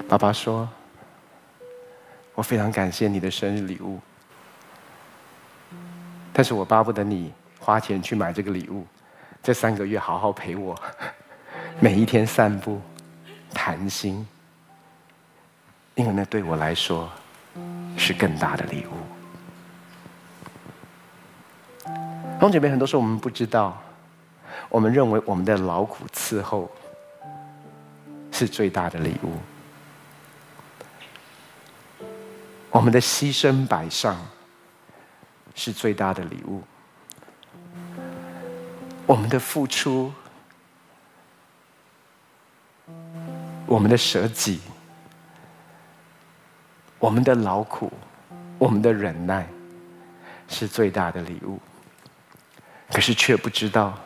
[0.09, 0.67] 爸爸说
[2.33, 3.99] ：“我非常感谢你的生日礼物，
[6.33, 8.87] 但是我巴不得你花钱去买这个礼物，
[9.43, 10.75] 这三个月好好陪我。”
[11.79, 12.79] 每一天散步、
[13.53, 14.25] 谈心，
[15.95, 17.11] 因为那对我来说
[17.97, 18.91] 是更大的礼物。
[21.85, 23.81] 弟兄姐妹，很多时候我们不知道，
[24.69, 26.69] 我们认为我们的劳苦伺候
[28.31, 29.37] 是最大的礼物，
[32.69, 34.17] 我们的牺牲摆上
[35.53, 36.61] 是最大的礼物，
[39.05, 40.13] 我们的付出。
[43.73, 44.59] 我们的舍己，
[46.99, 47.91] 我们的劳苦，
[48.59, 49.47] 我们的忍耐，
[50.47, 51.59] 是最大的礼物。
[52.91, 53.97] 可是却不知道，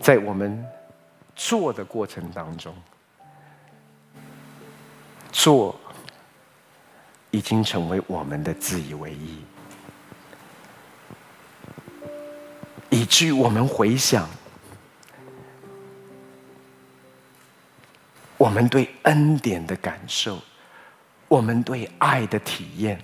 [0.00, 0.64] 在我们
[1.34, 2.74] 做的过程当中，
[5.30, 5.78] 做
[7.30, 9.44] 已经成为我们的自以为意，
[12.88, 14.26] 以至于我们回想。
[18.38, 20.38] 我们对恩典的感受，
[21.26, 23.00] 我们对爱的体验，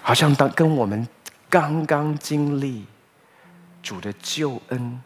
[0.00, 1.06] 好像当跟我们
[1.50, 2.86] 刚刚经历
[3.82, 5.02] 主的救恩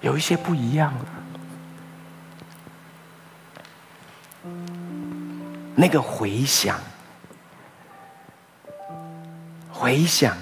[0.00, 1.06] 有一些不一样了。
[5.76, 6.80] 那个回响，
[9.70, 10.36] 回响，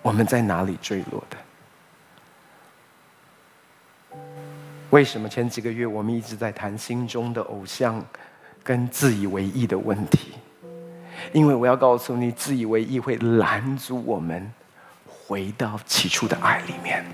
[0.00, 1.36] 我们在哪里坠落的？
[4.90, 8.02] 为什么前几个月我们一直在谈心中的偶像
[8.62, 10.32] 跟自以为意的问题？
[11.32, 14.50] 因为我要告诉你，自以为意会拦阻我们
[15.06, 17.04] 回到起初的爱里面。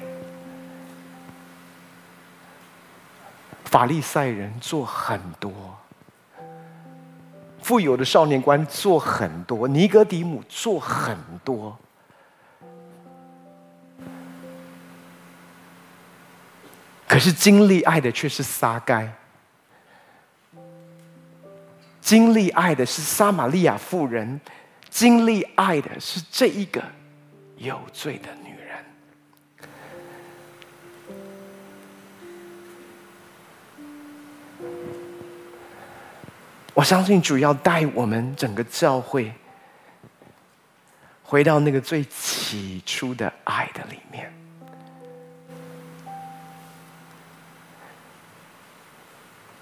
[3.65, 5.53] 法利赛人做很多，
[7.61, 11.77] 富有的少年官做很多，尼哥底姆做很多。
[17.15, 19.09] 可是经历爱的却是撒该，
[22.01, 24.41] 经历爱的是撒玛利亚妇人，
[24.91, 26.83] 经历爱的是这一个
[27.57, 28.85] 有罪的女人。
[36.75, 39.33] 我相信主要带我们整个教会
[41.23, 44.44] 回到那个最起初的爱的里面。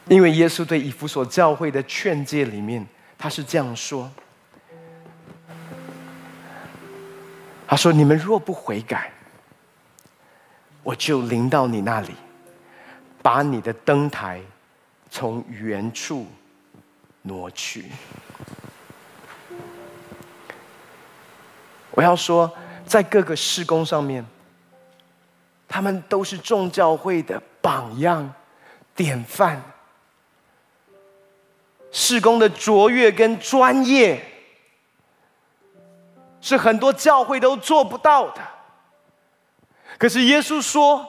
[0.08, 2.86] 因为耶稣对以弗所教会的劝诫里面，
[3.16, 4.10] 他是这样说
[7.66, 9.12] ：“他说，你们若不悔改，
[10.82, 12.14] 我就临到你那里，
[13.22, 14.42] 把你的灯台
[15.08, 16.26] 从原处
[17.22, 17.86] 挪去。”
[21.92, 22.52] 我要说，
[22.84, 24.26] 在各个事工上面，
[25.68, 28.34] 他们都是众教会的榜样、
[28.96, 29.62] 典范。
[31.92, 34.18] 事工的卓越跟专业，
[36.40, 38.40] 是很多教会都做不到的。
[39.98, 41.06] 可是耶稣说：“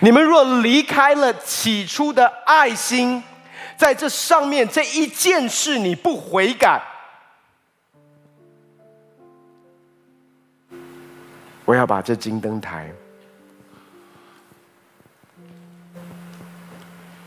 [0.00, 3.22] 你们若离开了起初的爱心，
[3.76, 6.82] 在这上面这一件事你不悔改，
[11.66, 12.90] 我要把这金灯台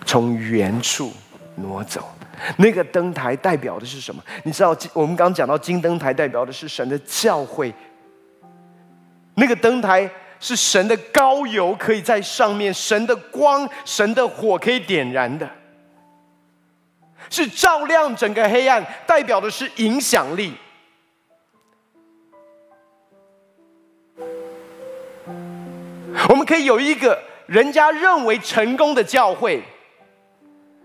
[0.05, 1.13] 从原处
[1.55, 2.09] 挪走。”
[2.57, 4.23] 那个灯台代表的是什么？
[4.43, 7.73] 你知道，我们刚讲到金灯台代表的是神的教会。
[9.35, 10.09] 那个灯台
[10.39, 15.49] 是神的膏油可以在上面，神的光、神的火可以点燃的，
[17.29, 20.53] 是照亮整个黑暗，代表的是影响力。
[26.29, 29.63] 我们可以有一个人家认为成功的教会。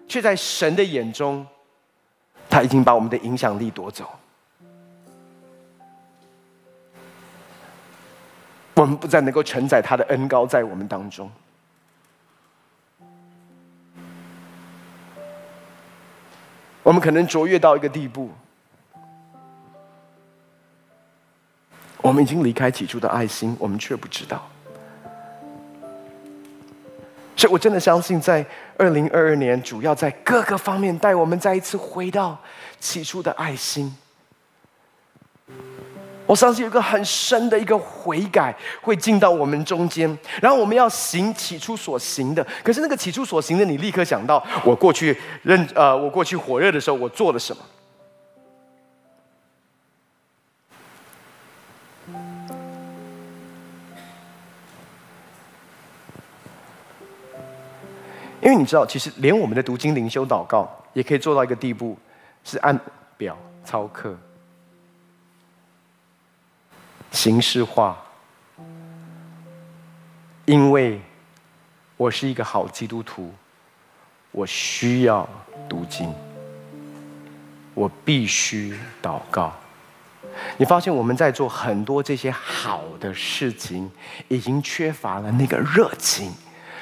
[0.09, 1.47] 却在神的眼中，
[2.49, 4.09] 他已经把我们的影响力夺走。
[8.75, 11.31] 我们不再能够承载他的恩高在我们当中。
[16.85, 18.31] 我们可能卓越到一个地步，
[21.99, 24.49] 我们已经离开起初的爱心，我们却不知道。
[27.39, 28.45] 所以，我真的相信，在
[28.77, 32.37] 二零二二年，主要在各个方面带我们再一次回到
[32.81, 33.97] 起初的爱心。
[36.27, 42.45] 我相信有一个很深的一个悔改会进到我们中间，然后我们要行起初所行的。
[42.65, 47.63] 可是那个起初所行的，你立刻想到我过去认呃，我过去火热的时候，我做了什么？
[58.41, 61.99] 因为你知道，其实连我们的读经灵修祷告也可以做到一个地步，
[62.45, 62.79] 是按
[63.17, 64.17] 表操课、
[67.11, 67.97] 形式化。
[70.45, 71.01] 因为
[71.97, 73.35] 我是一个好基督徒，
[74.31, 75.29] 我需要
[75.69, 76.11] 读经，
[77.75, 79.53] 我必须祷告。
[80.57, 83.91] 你发现我们在做很多这些好的事情，
[84.29, 86.33] 已经缺乏了那个热情。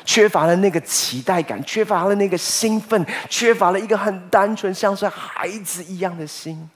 [0.06, 6.70] 缺乏了那个期待感，缺乏了那个兴奋，缺乏了一个很单纯，像是孩子一样的心。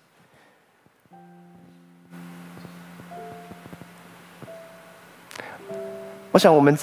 [6.33, 6.77] 我想我们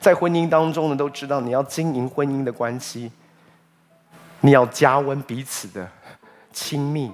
[0.00, 3.10] 在婚姻当中呢，都知道你要经营婚姻的关系，
[4.40, 5.88] 你要加温彼此的
[6.52, 7.10] 亲密，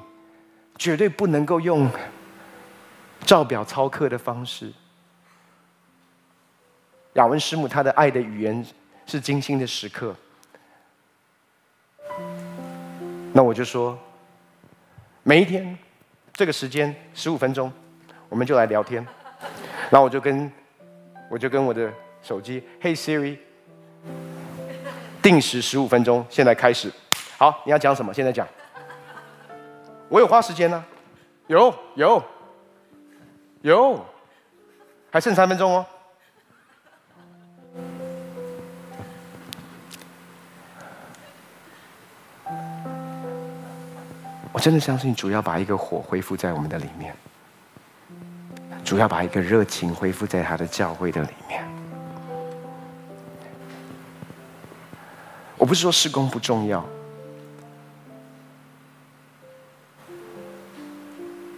[0.76, 1.90] 绝对不能够用
[3.24, 4.72] 照表操课的方式。
[7.14, 8.64] 雅文师母她的爱的语言
[9.06, 10.14] 是精心的时刻。
[13.32, 13.98] 那我就说，
[15.24, 15.76] 每一天
[16.32, 17.72] 这个时间十五分钟，
[18.28, 19.04] 我们就来聊天。
[19.90, 20.50] 然后我就跟
[21.28, 21.92] 我就跟我的
[22.22, 23.36] 手机，Hey Siri，
[25.22, 26.92] 定时十五分钟，现在开始。
[27.36, 28.14] 好，你要讲什么？
[28.14, 28.46] 现在讲。
[30.08, 30.84] 我有花时间呢、
[31.48, 32.22] 有有
[33.62, 34.04] 有，
[35.10, 35.86] 还剩三分钟哦。
[44.54, 47.12] 我真的相信主要把一个火恢复在我们的里面，
[48.84, 51.66] 主要把一个热情恢复在他的教会的里面。
[55.58, 56.86] 我不是说事工不重要，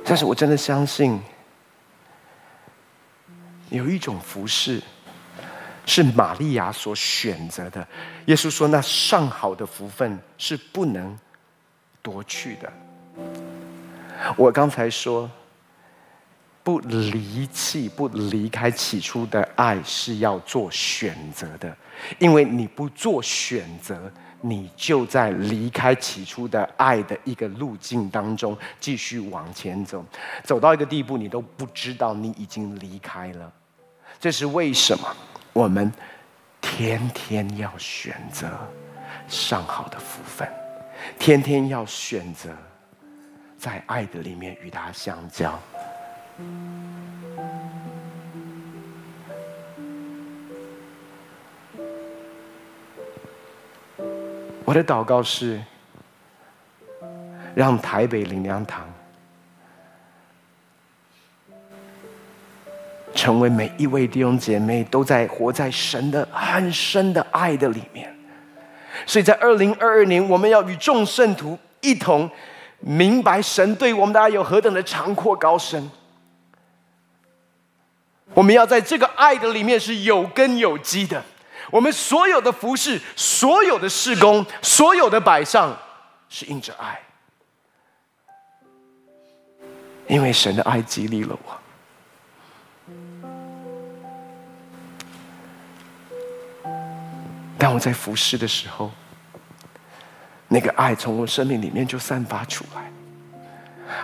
[0.02, 1.20] 但是我真的相信，
[3.68, 4.82] 有一种服饰
[5.84, 7.86] 是玛利亚所选择的。
[8.24, 11.14] 耶稣说：“那上好的福分是不能
[12.00, 12.72] 夺去的。”
[14.36, 15.30] 我刚才说，
[16.62, 21.76] 不离弃、不离开起初的爱是要做选择的，
[22.18, 24.10] 因为你不做选择，
[24.40, 30.04] 你就在离开起初的爱的一个路径当中继续往前走，
[30.42, 33.52] 走到一个地步，你都不知道你已经离开了。
[34.18, 35.14] 这是为什么？
[35.52, 35.92] 我们
[36.60, 38.48] 天天要选择
[39.28, 40.48] 上好的福分，
[41.18, 42.50] 天天要选择。
[43.58, 45.58] 在爱的里面与他相交。
[54.64, 55.60] 我的祷告是，
[57.54, 58.86] 让台北灵粮堂
[63.14, 68.14] 成为每一位弟兄姐妹都在活在神的很深的爱的里面。
[69.06, 72.30] 所以在二零二二年，我们要与众圣徒一同。
[72.88, 75.90] 明白神对我们的爱有何等的长阔高深，
[78.32, 81.24] 我们要在这个爱的里面是有根有基的。
[81.72, 85.76] 我们所有的服饰、所有的事工、所有的摆上，
[86.28, 87.02] 是印着爱，
[90.06, 91.58] 因为神的爱激励了我。
[97.58, 98.92] 当我在服侍的时候。
[100.48, 102.90] 那个爱从我生命里面就散发出来。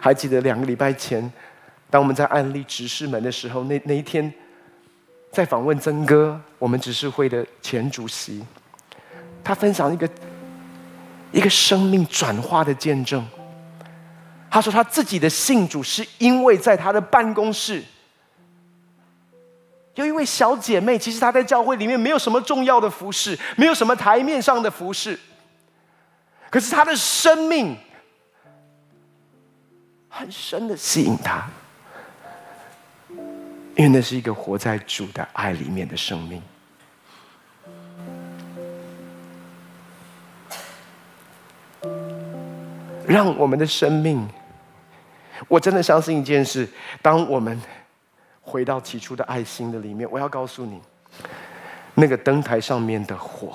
[0.00, 1.32] 还记得两个礼拜前，
[1.90, 4.32] 当我们在安利执事门的时候，那那一天
[5.30, 8.44] 在访问曾哥，我们执事会的前主席，
[9.42, 10.08] 他分享一个
[11.32, 13.26] 一个生命转化的见证。
[14.50, 17.82] 他说他自己的信主是因为在他的办公室
[19.94, 25.18] 有一位小姐妹，其实她在教会里面没有什么重要的服饰，没有什么台面上的服饰。
[26.52, 27.74] 可是他的生命
[30.10, 31.48] 很深的吸引他，
[33.74, 36.42] 因为那是一个活在主的爱里面的生命。
[43.06, 44.28] 让我们的生命，
[45.48, 46.68] 我真的相信一件事：
[47.00, 47.58] 当我们
[48.42, 50.82] 回到起初的爱心的里面，我要告诉你，
[51.94, 53.54] 那个灯台上面的火。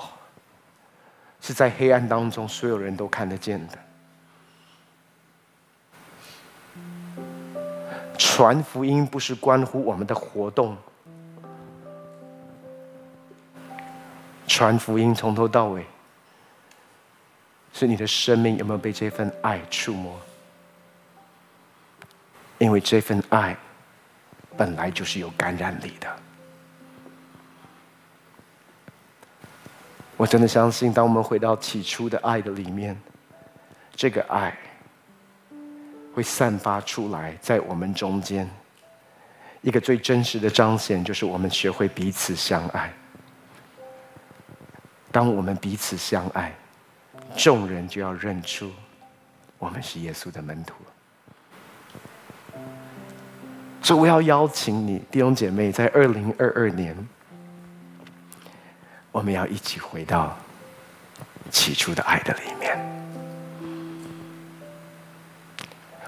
[1.48, 3.78] 是在黑暗当中，所有人都看得见的。
[8.18, 10.76] 传福音不是关乎我们的活动，
[14.46, 15.86] 传福音从头到尾，
[17.72, 20.20] 是你的生命有没有被这份爱触摸？
[22.58, 23.56] 因为这份爱
[24.54, 26.14] 本来就是有感染力的。
[30.18, 33.00] 我真的相信，当我们回到起初的爱的里面，
[33.94, 34.52] 这个爱
[36.12, 38.50] 会散发出来，在我们中间，
[39.62, 42.92] 一个最真实的彰显，就是我们学会彼此相爱。
[45.12, 46.52] 当我们彼此相爱，
[47.36, 48.72] 众人就要认出
[49.56, 50.74] 我们是耶稣的门徒。
[53.80, 56.96] 所以我要邀请你弟兄姐妹，在二零二二年。
[59.18, 60.36] 我们要一起回到
[61.50, 62.78] 起初的爱的里面，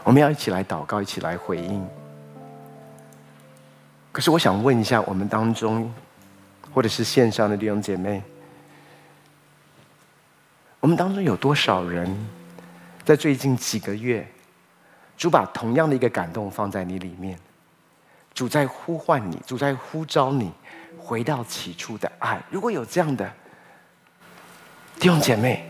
[0.05, 1.85] 我们要一起来祷告，一起来回应。
[4.13, 5.93] 可是，我想问一下，我们当中
[6.73, 8.23] 或者是线上的弟兄姐妹，
[10.79, 12.17] 我们当中有多少人
[13.05, 14.25] 在最近几个月，
[15.17, 17.37] 主把同样的一个感动放在你里面，
[18.33, 20.53] 主在呼唤你，主在呼召你
[21.11, 22.41] 回到起初的爱。
[22.51, 23.29] 如果有这样的
[25.01, 25.69] 弟兄姐妹，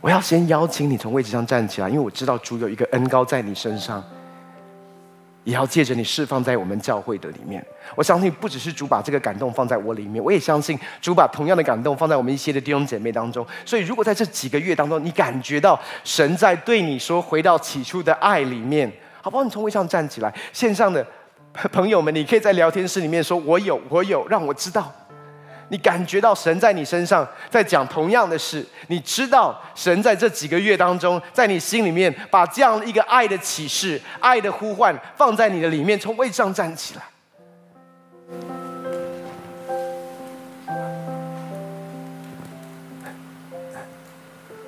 [0.00, 4.02] 我要先邀请你从位置上站起来，因为我知道主有一个恩膏在你身上。
[5.44, 7.62] 也要借着你释放在我们教会的里面。
[7.94, 13.46] 我相信不只是主把这个感动放在我里面，我也相信主把同样的感动放在我们一些的弟兄姐妹当中。
[13.66, 19.44] 所以，如果在这几个月当中，你感觉到神在对你说回到起初的爱里面，好不好？
[19.44, 21.06] 你从位上站起来，线上的
[21.54, 24.92] 朋友们，你可以在聊天室里面说：“我有，我有，让我知道。”
[25.70, 37.02] 你感觉到神在你身上在讲同样的事，你知道神在这几个月当中，在你心里面把这样一个爱的启示、爱的呼唤放在你的里面，从位上站起来。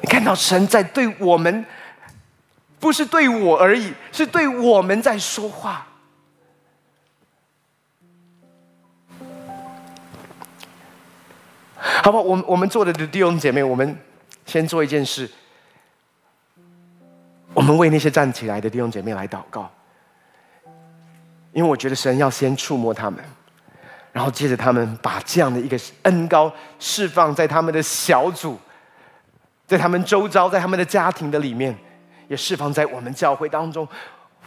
[0.00, 1.66] 你看到神在对我们，
[2.80, 5.86] 不是对我而已，是对我们在说话。
[12.02, 12.22] 好不好？
[12.22, 13.96] 我们我们做的弟兄姐妹，我们
[14.44, 15.30] 先做一件事。
[17.54, 19.70] 我们为那些站起来的弟兄姐妹来祷告，
[21.52, 23.18] 因为我觉得神要先触摸他们，
[24.12, 28.58] 然后接着他们把这样的一个恩膏释放在他们的小组，
[29.66, 31.74] 在他们周遭，在他们的家庭的里面，
[32.28, 33.88] 也释放在我们教会当中。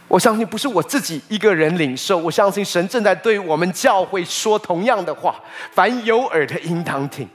[0.10, 5.36] 我相信不是我自己一个人领受，我相信神正在对我们教会说同样的话。
[5.72, 7.30] 凡有耳的，应当听。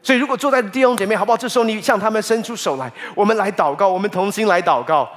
[0.00, 1.36] 所以，如果坐在弟兄姐妹，好不好？
[1.36, 5.10] 这时候你向他们伸出手来，我们来祷告，我们同心来祷告，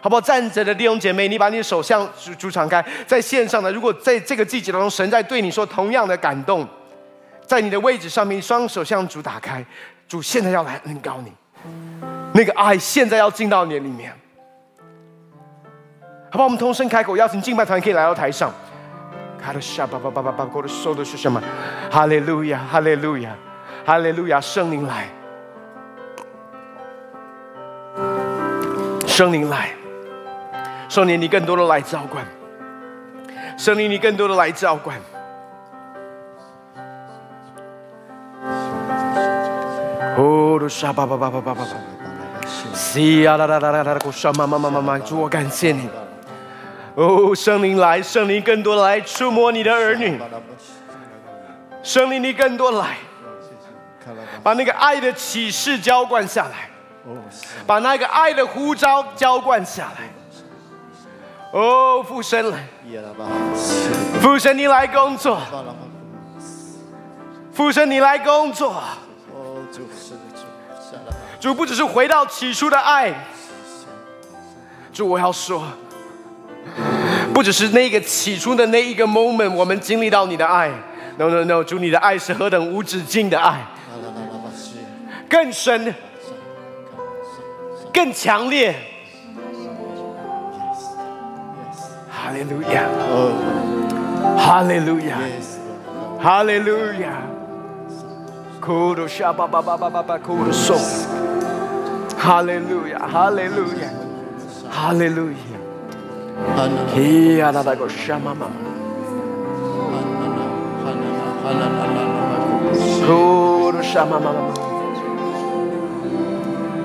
[0.00, 0.20] 好不好？
[0.20, 2.84] 站着的弟兄姐妹，你把你的手向主主敞开。
[3.06, 6.66] 在线上的，如果在这个季节当中，神在对你说同样的感动，
[7.46, 9.64] 在你的位置上面，双手向主打开，
[10.08, 12.17] 主现在要来恩膏你。
[12.32, 14.12] 那个爱现在要进到你里面，
[16.30, 16.44] 好不好？
[16.44, 18.52] 我们同声开口，邀请敬拜团可以来到台上。
[19.40, 21.40] 卡的沙巴巴巴巴巴，我的说的是什么？
[21.90, 23.34] 哈利路亚，哈利路亚，
[23.86, 24.40] 哈利路亚！
[24.40, 25.08] 圣灵来，
[29.06, 29.70] 圣灵来，
[30.88, 32.24] 圣灵你更多的来浇灌，
[33.56, 34.96] 圣灵你更多的来浇灌。
[40.16, 41.97] 哦，的沙巴巴巴巴巴巴巴。
[42.78, 43.98] 是啊，啦啦啦啦啦！
[44.04, 45.90] 我说，妈妈妈妈妈，主，我感谢你。
[46.94, 50.16] 哦，圣灵来，圣灵更多来触摸你的儿女。
[51.82, 52.98] 圣灵，你更多来，
[54.44, 56.70] 把那个爱的启示浇灌下来，
[57.66, 60.08] 把那个爱的呼召浇灌下来。
[61.50, 62.64] 哦，父神来，
[64.20, 65.40] 父神你来工作，
[67.52, 68.80] 父神你来工作。
[71.40, 73.14] 主不只是回到起初的爱，
[74.92, 75.62] 主我要说，
[77.32, 80.68] 不只是那个起初的那一个 moment，我们经历到你的爱
[81.16, 83.64] ，no no no，主你的爱是何等无止境的爱，
[85.28, 85.94] 更深、
[87.92, 88.74] 更强烈。
[92.10, 92.82] 哈利路亚，
[94.36, 95.18] 哈利路亚，
[96.20, 97.22] 哈利路亚，
[98.60, 100.76] 库鲁沙巴巴巴巴巴巴库鲁松。
[102.16, 103.88] 哈利路亚，哈利路亚，
[104.70, 105.36] 哈利路亚。
[106.94, 108.46] 咿呀啦啦个什么嘛？
[113.06, 114.38] 库鲁什么嘛嘛？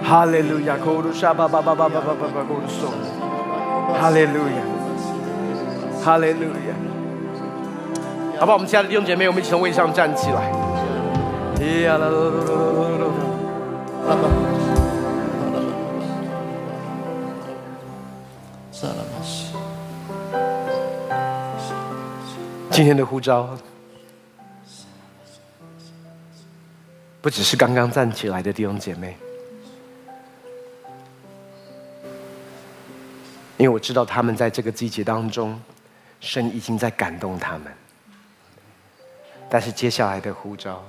[0.03, 2.89] 哈利路亚，库鲁什巴巴巴巴巴巴巴库鲁索。
[3.99, 4.61] 哈利路亚，
[6.03, 6.73] 哈利路亚。
[8.39, 8.53] 好不好？
[8.53, 10.62] 我们亲爱的弟兄姐妹，我们一起从位上站起来。
[11.63, 12.43] 咿呀啦啦啦
[14.05, 14.27] 啦啦。
[22.69, 23.57] 今天的呼召，
[27.21, 29.15] 不只是刚刚站起来的弟兄姐妹，
[33.55, 35.57] 因为我知道他们在这个季节当中，
[36.19, 37.71] 神已经在感动他们。
[39.49, 40.83] 但是接下来的呼召，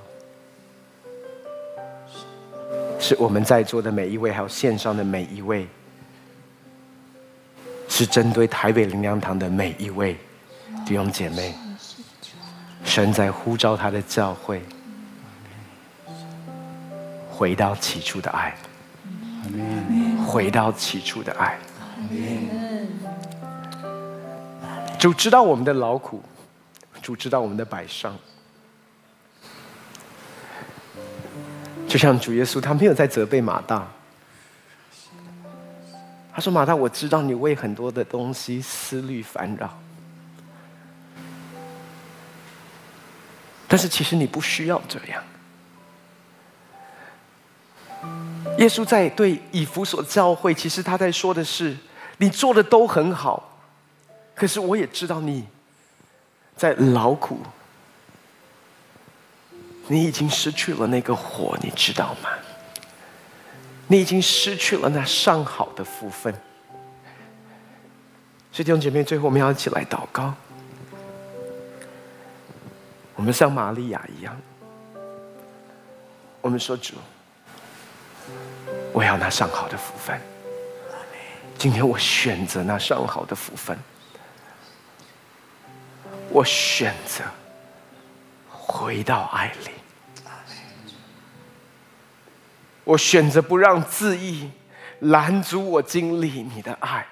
[3.06, 5.68] 是我们在座的每一位，还有线上的每一位，
[7.86, 10.16] 是针对台北灵粮堂的每一位
[10.86, 11.54] 弟兄姐妹。
[12.82, 14.62] 神在呼召他的教会，
[17.30, 18.56] 回到起初的爱，
[20.26, 21.58] 回到起初的爱。
[24.98, 26.22] 主知道我们的劳苦，
[27.02, 28.16] 主知道我们的摆上。
[31.94, 33.86] 就像主耶稣，他没有在责备马大，
[36.32, 39.78] 他说：“马大，我知道你为很多的东西思虑烦扰，
[43.68, 45.22] 但是其实你不需要这样。”
[48.58, 51.76] 耶稣在对以弗所教会，其实他在说的是：
[52.16, 53.60] 你做的都很好，
[54.34, 55.46] 可是我也知道你
[56.56, 57.38] 在劳苦，
[59.86, 62.30] 你已经失去了那个火，你知道吗？
[63.86, 66.32] 你已经失去了那上好的福分。
[68.50, 70.32] 所以弟兄姐妹，最后我们要一起来祷告。
[73.14, 74.36] 我们像玛利亚一样，
[76.40, 76.94] 我们说主。
[78.92, 80.18] 我要那上好的福分。
[81.58, 83.76] 今天我选择那上好的福分。
[86.30, 87.22] 我选择
[88.66, 89.70] 回到爱里。
[92.84, 94.50] 我选择不让自意
[95.00, 97.06] 拦阻我经历你的爱。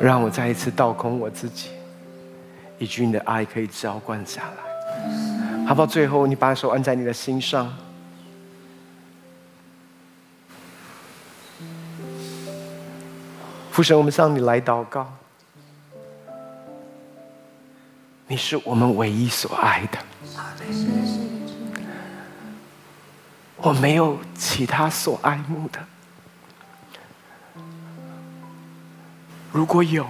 [0.00, 1.70] 让我再一次倒空我自己。
[2.80, 5.84] 以及你的爱可以浇灌下来，好不好？
[5.84, 7.76] 最后，你把手按在你的心上。
[13.78, 15.06] 父神，我们向你来祷告。
[18.26, 19.98] 你是我们唯一所爱的，
[23.56, 25.78] 我没有其他所爱慕的。
[29.52, 30.04] 如果有，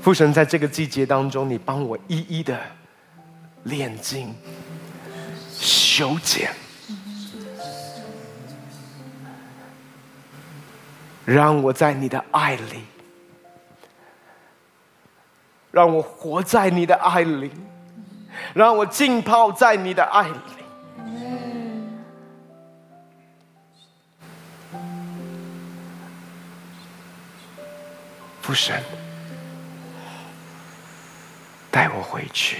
[0.00, 2.58] 父神，在这个季节当中，你帮我一一的
[3.64, 4.34] 炼净、
[5.60, 6.50] 修剪，
[11.24, 12.84] 让我在你的爱里，
[15.70, 17.50] 让我活在你的爱里，
[18.54, 20.34] 让我浸泡在你的爱里。
[28.42, 28.82] 父神。
[31.70, 32.58] 带我回去，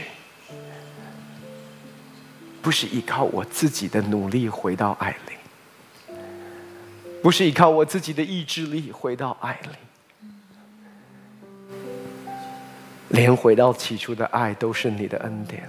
[2.61, 5.37] 不是依靠我自己的努力回到爱里，
[7.25, 9.71] 不是依靠我自己的意志力回到爱里，
[13.09, 15.67] 连回到起初的爱都是你的恩典。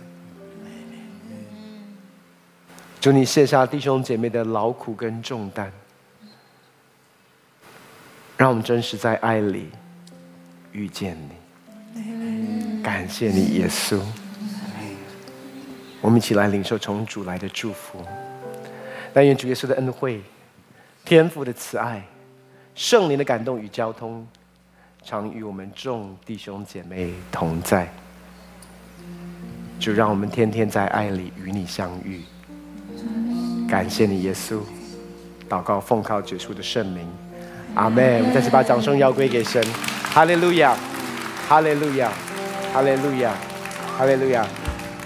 [2.99, 5.71] 祝你卸下弟兄姐妹的劳苦跟重担，
[8.35, 9.69] 让我们真实在爱里
[10.73, 11.17] 遇见
[11.93, 12.81] 你。
[12.83, 14.01] 感谢你，耶稣。
[16.01, 18.05] 我们一起来领受从主来的祝福。
[19.13, 20.21] 但愿主耶稣的恩惠、
[21.05, 22.03] 天父的慈爱、
[22.73, 24.27] 圣灵的感动与交通，
[25.03, 27.87] 常与我们众弟兄姐妹同在。
[29.79, 32.23] 就让我们天天在爱里与你相遇。
[33.69, 34.59] 感谢你，耶稣。
[35.47, 37.07] 祷告奉靠主耶稣的圣名，
[37.75, 38.19] 阿门。
[38.19, 39.63] 我们再次把掌声要归给神。
[40.11, 40.75] 哈利路亚，
[41.47, 42.11] 哈利路亚。
[42.73, 43.33] 哈利路亚，
[43.97, 44.45] 哈利路亚！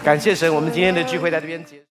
[0.04, 1.89] 感谢神，我们今天的聚会在这边结。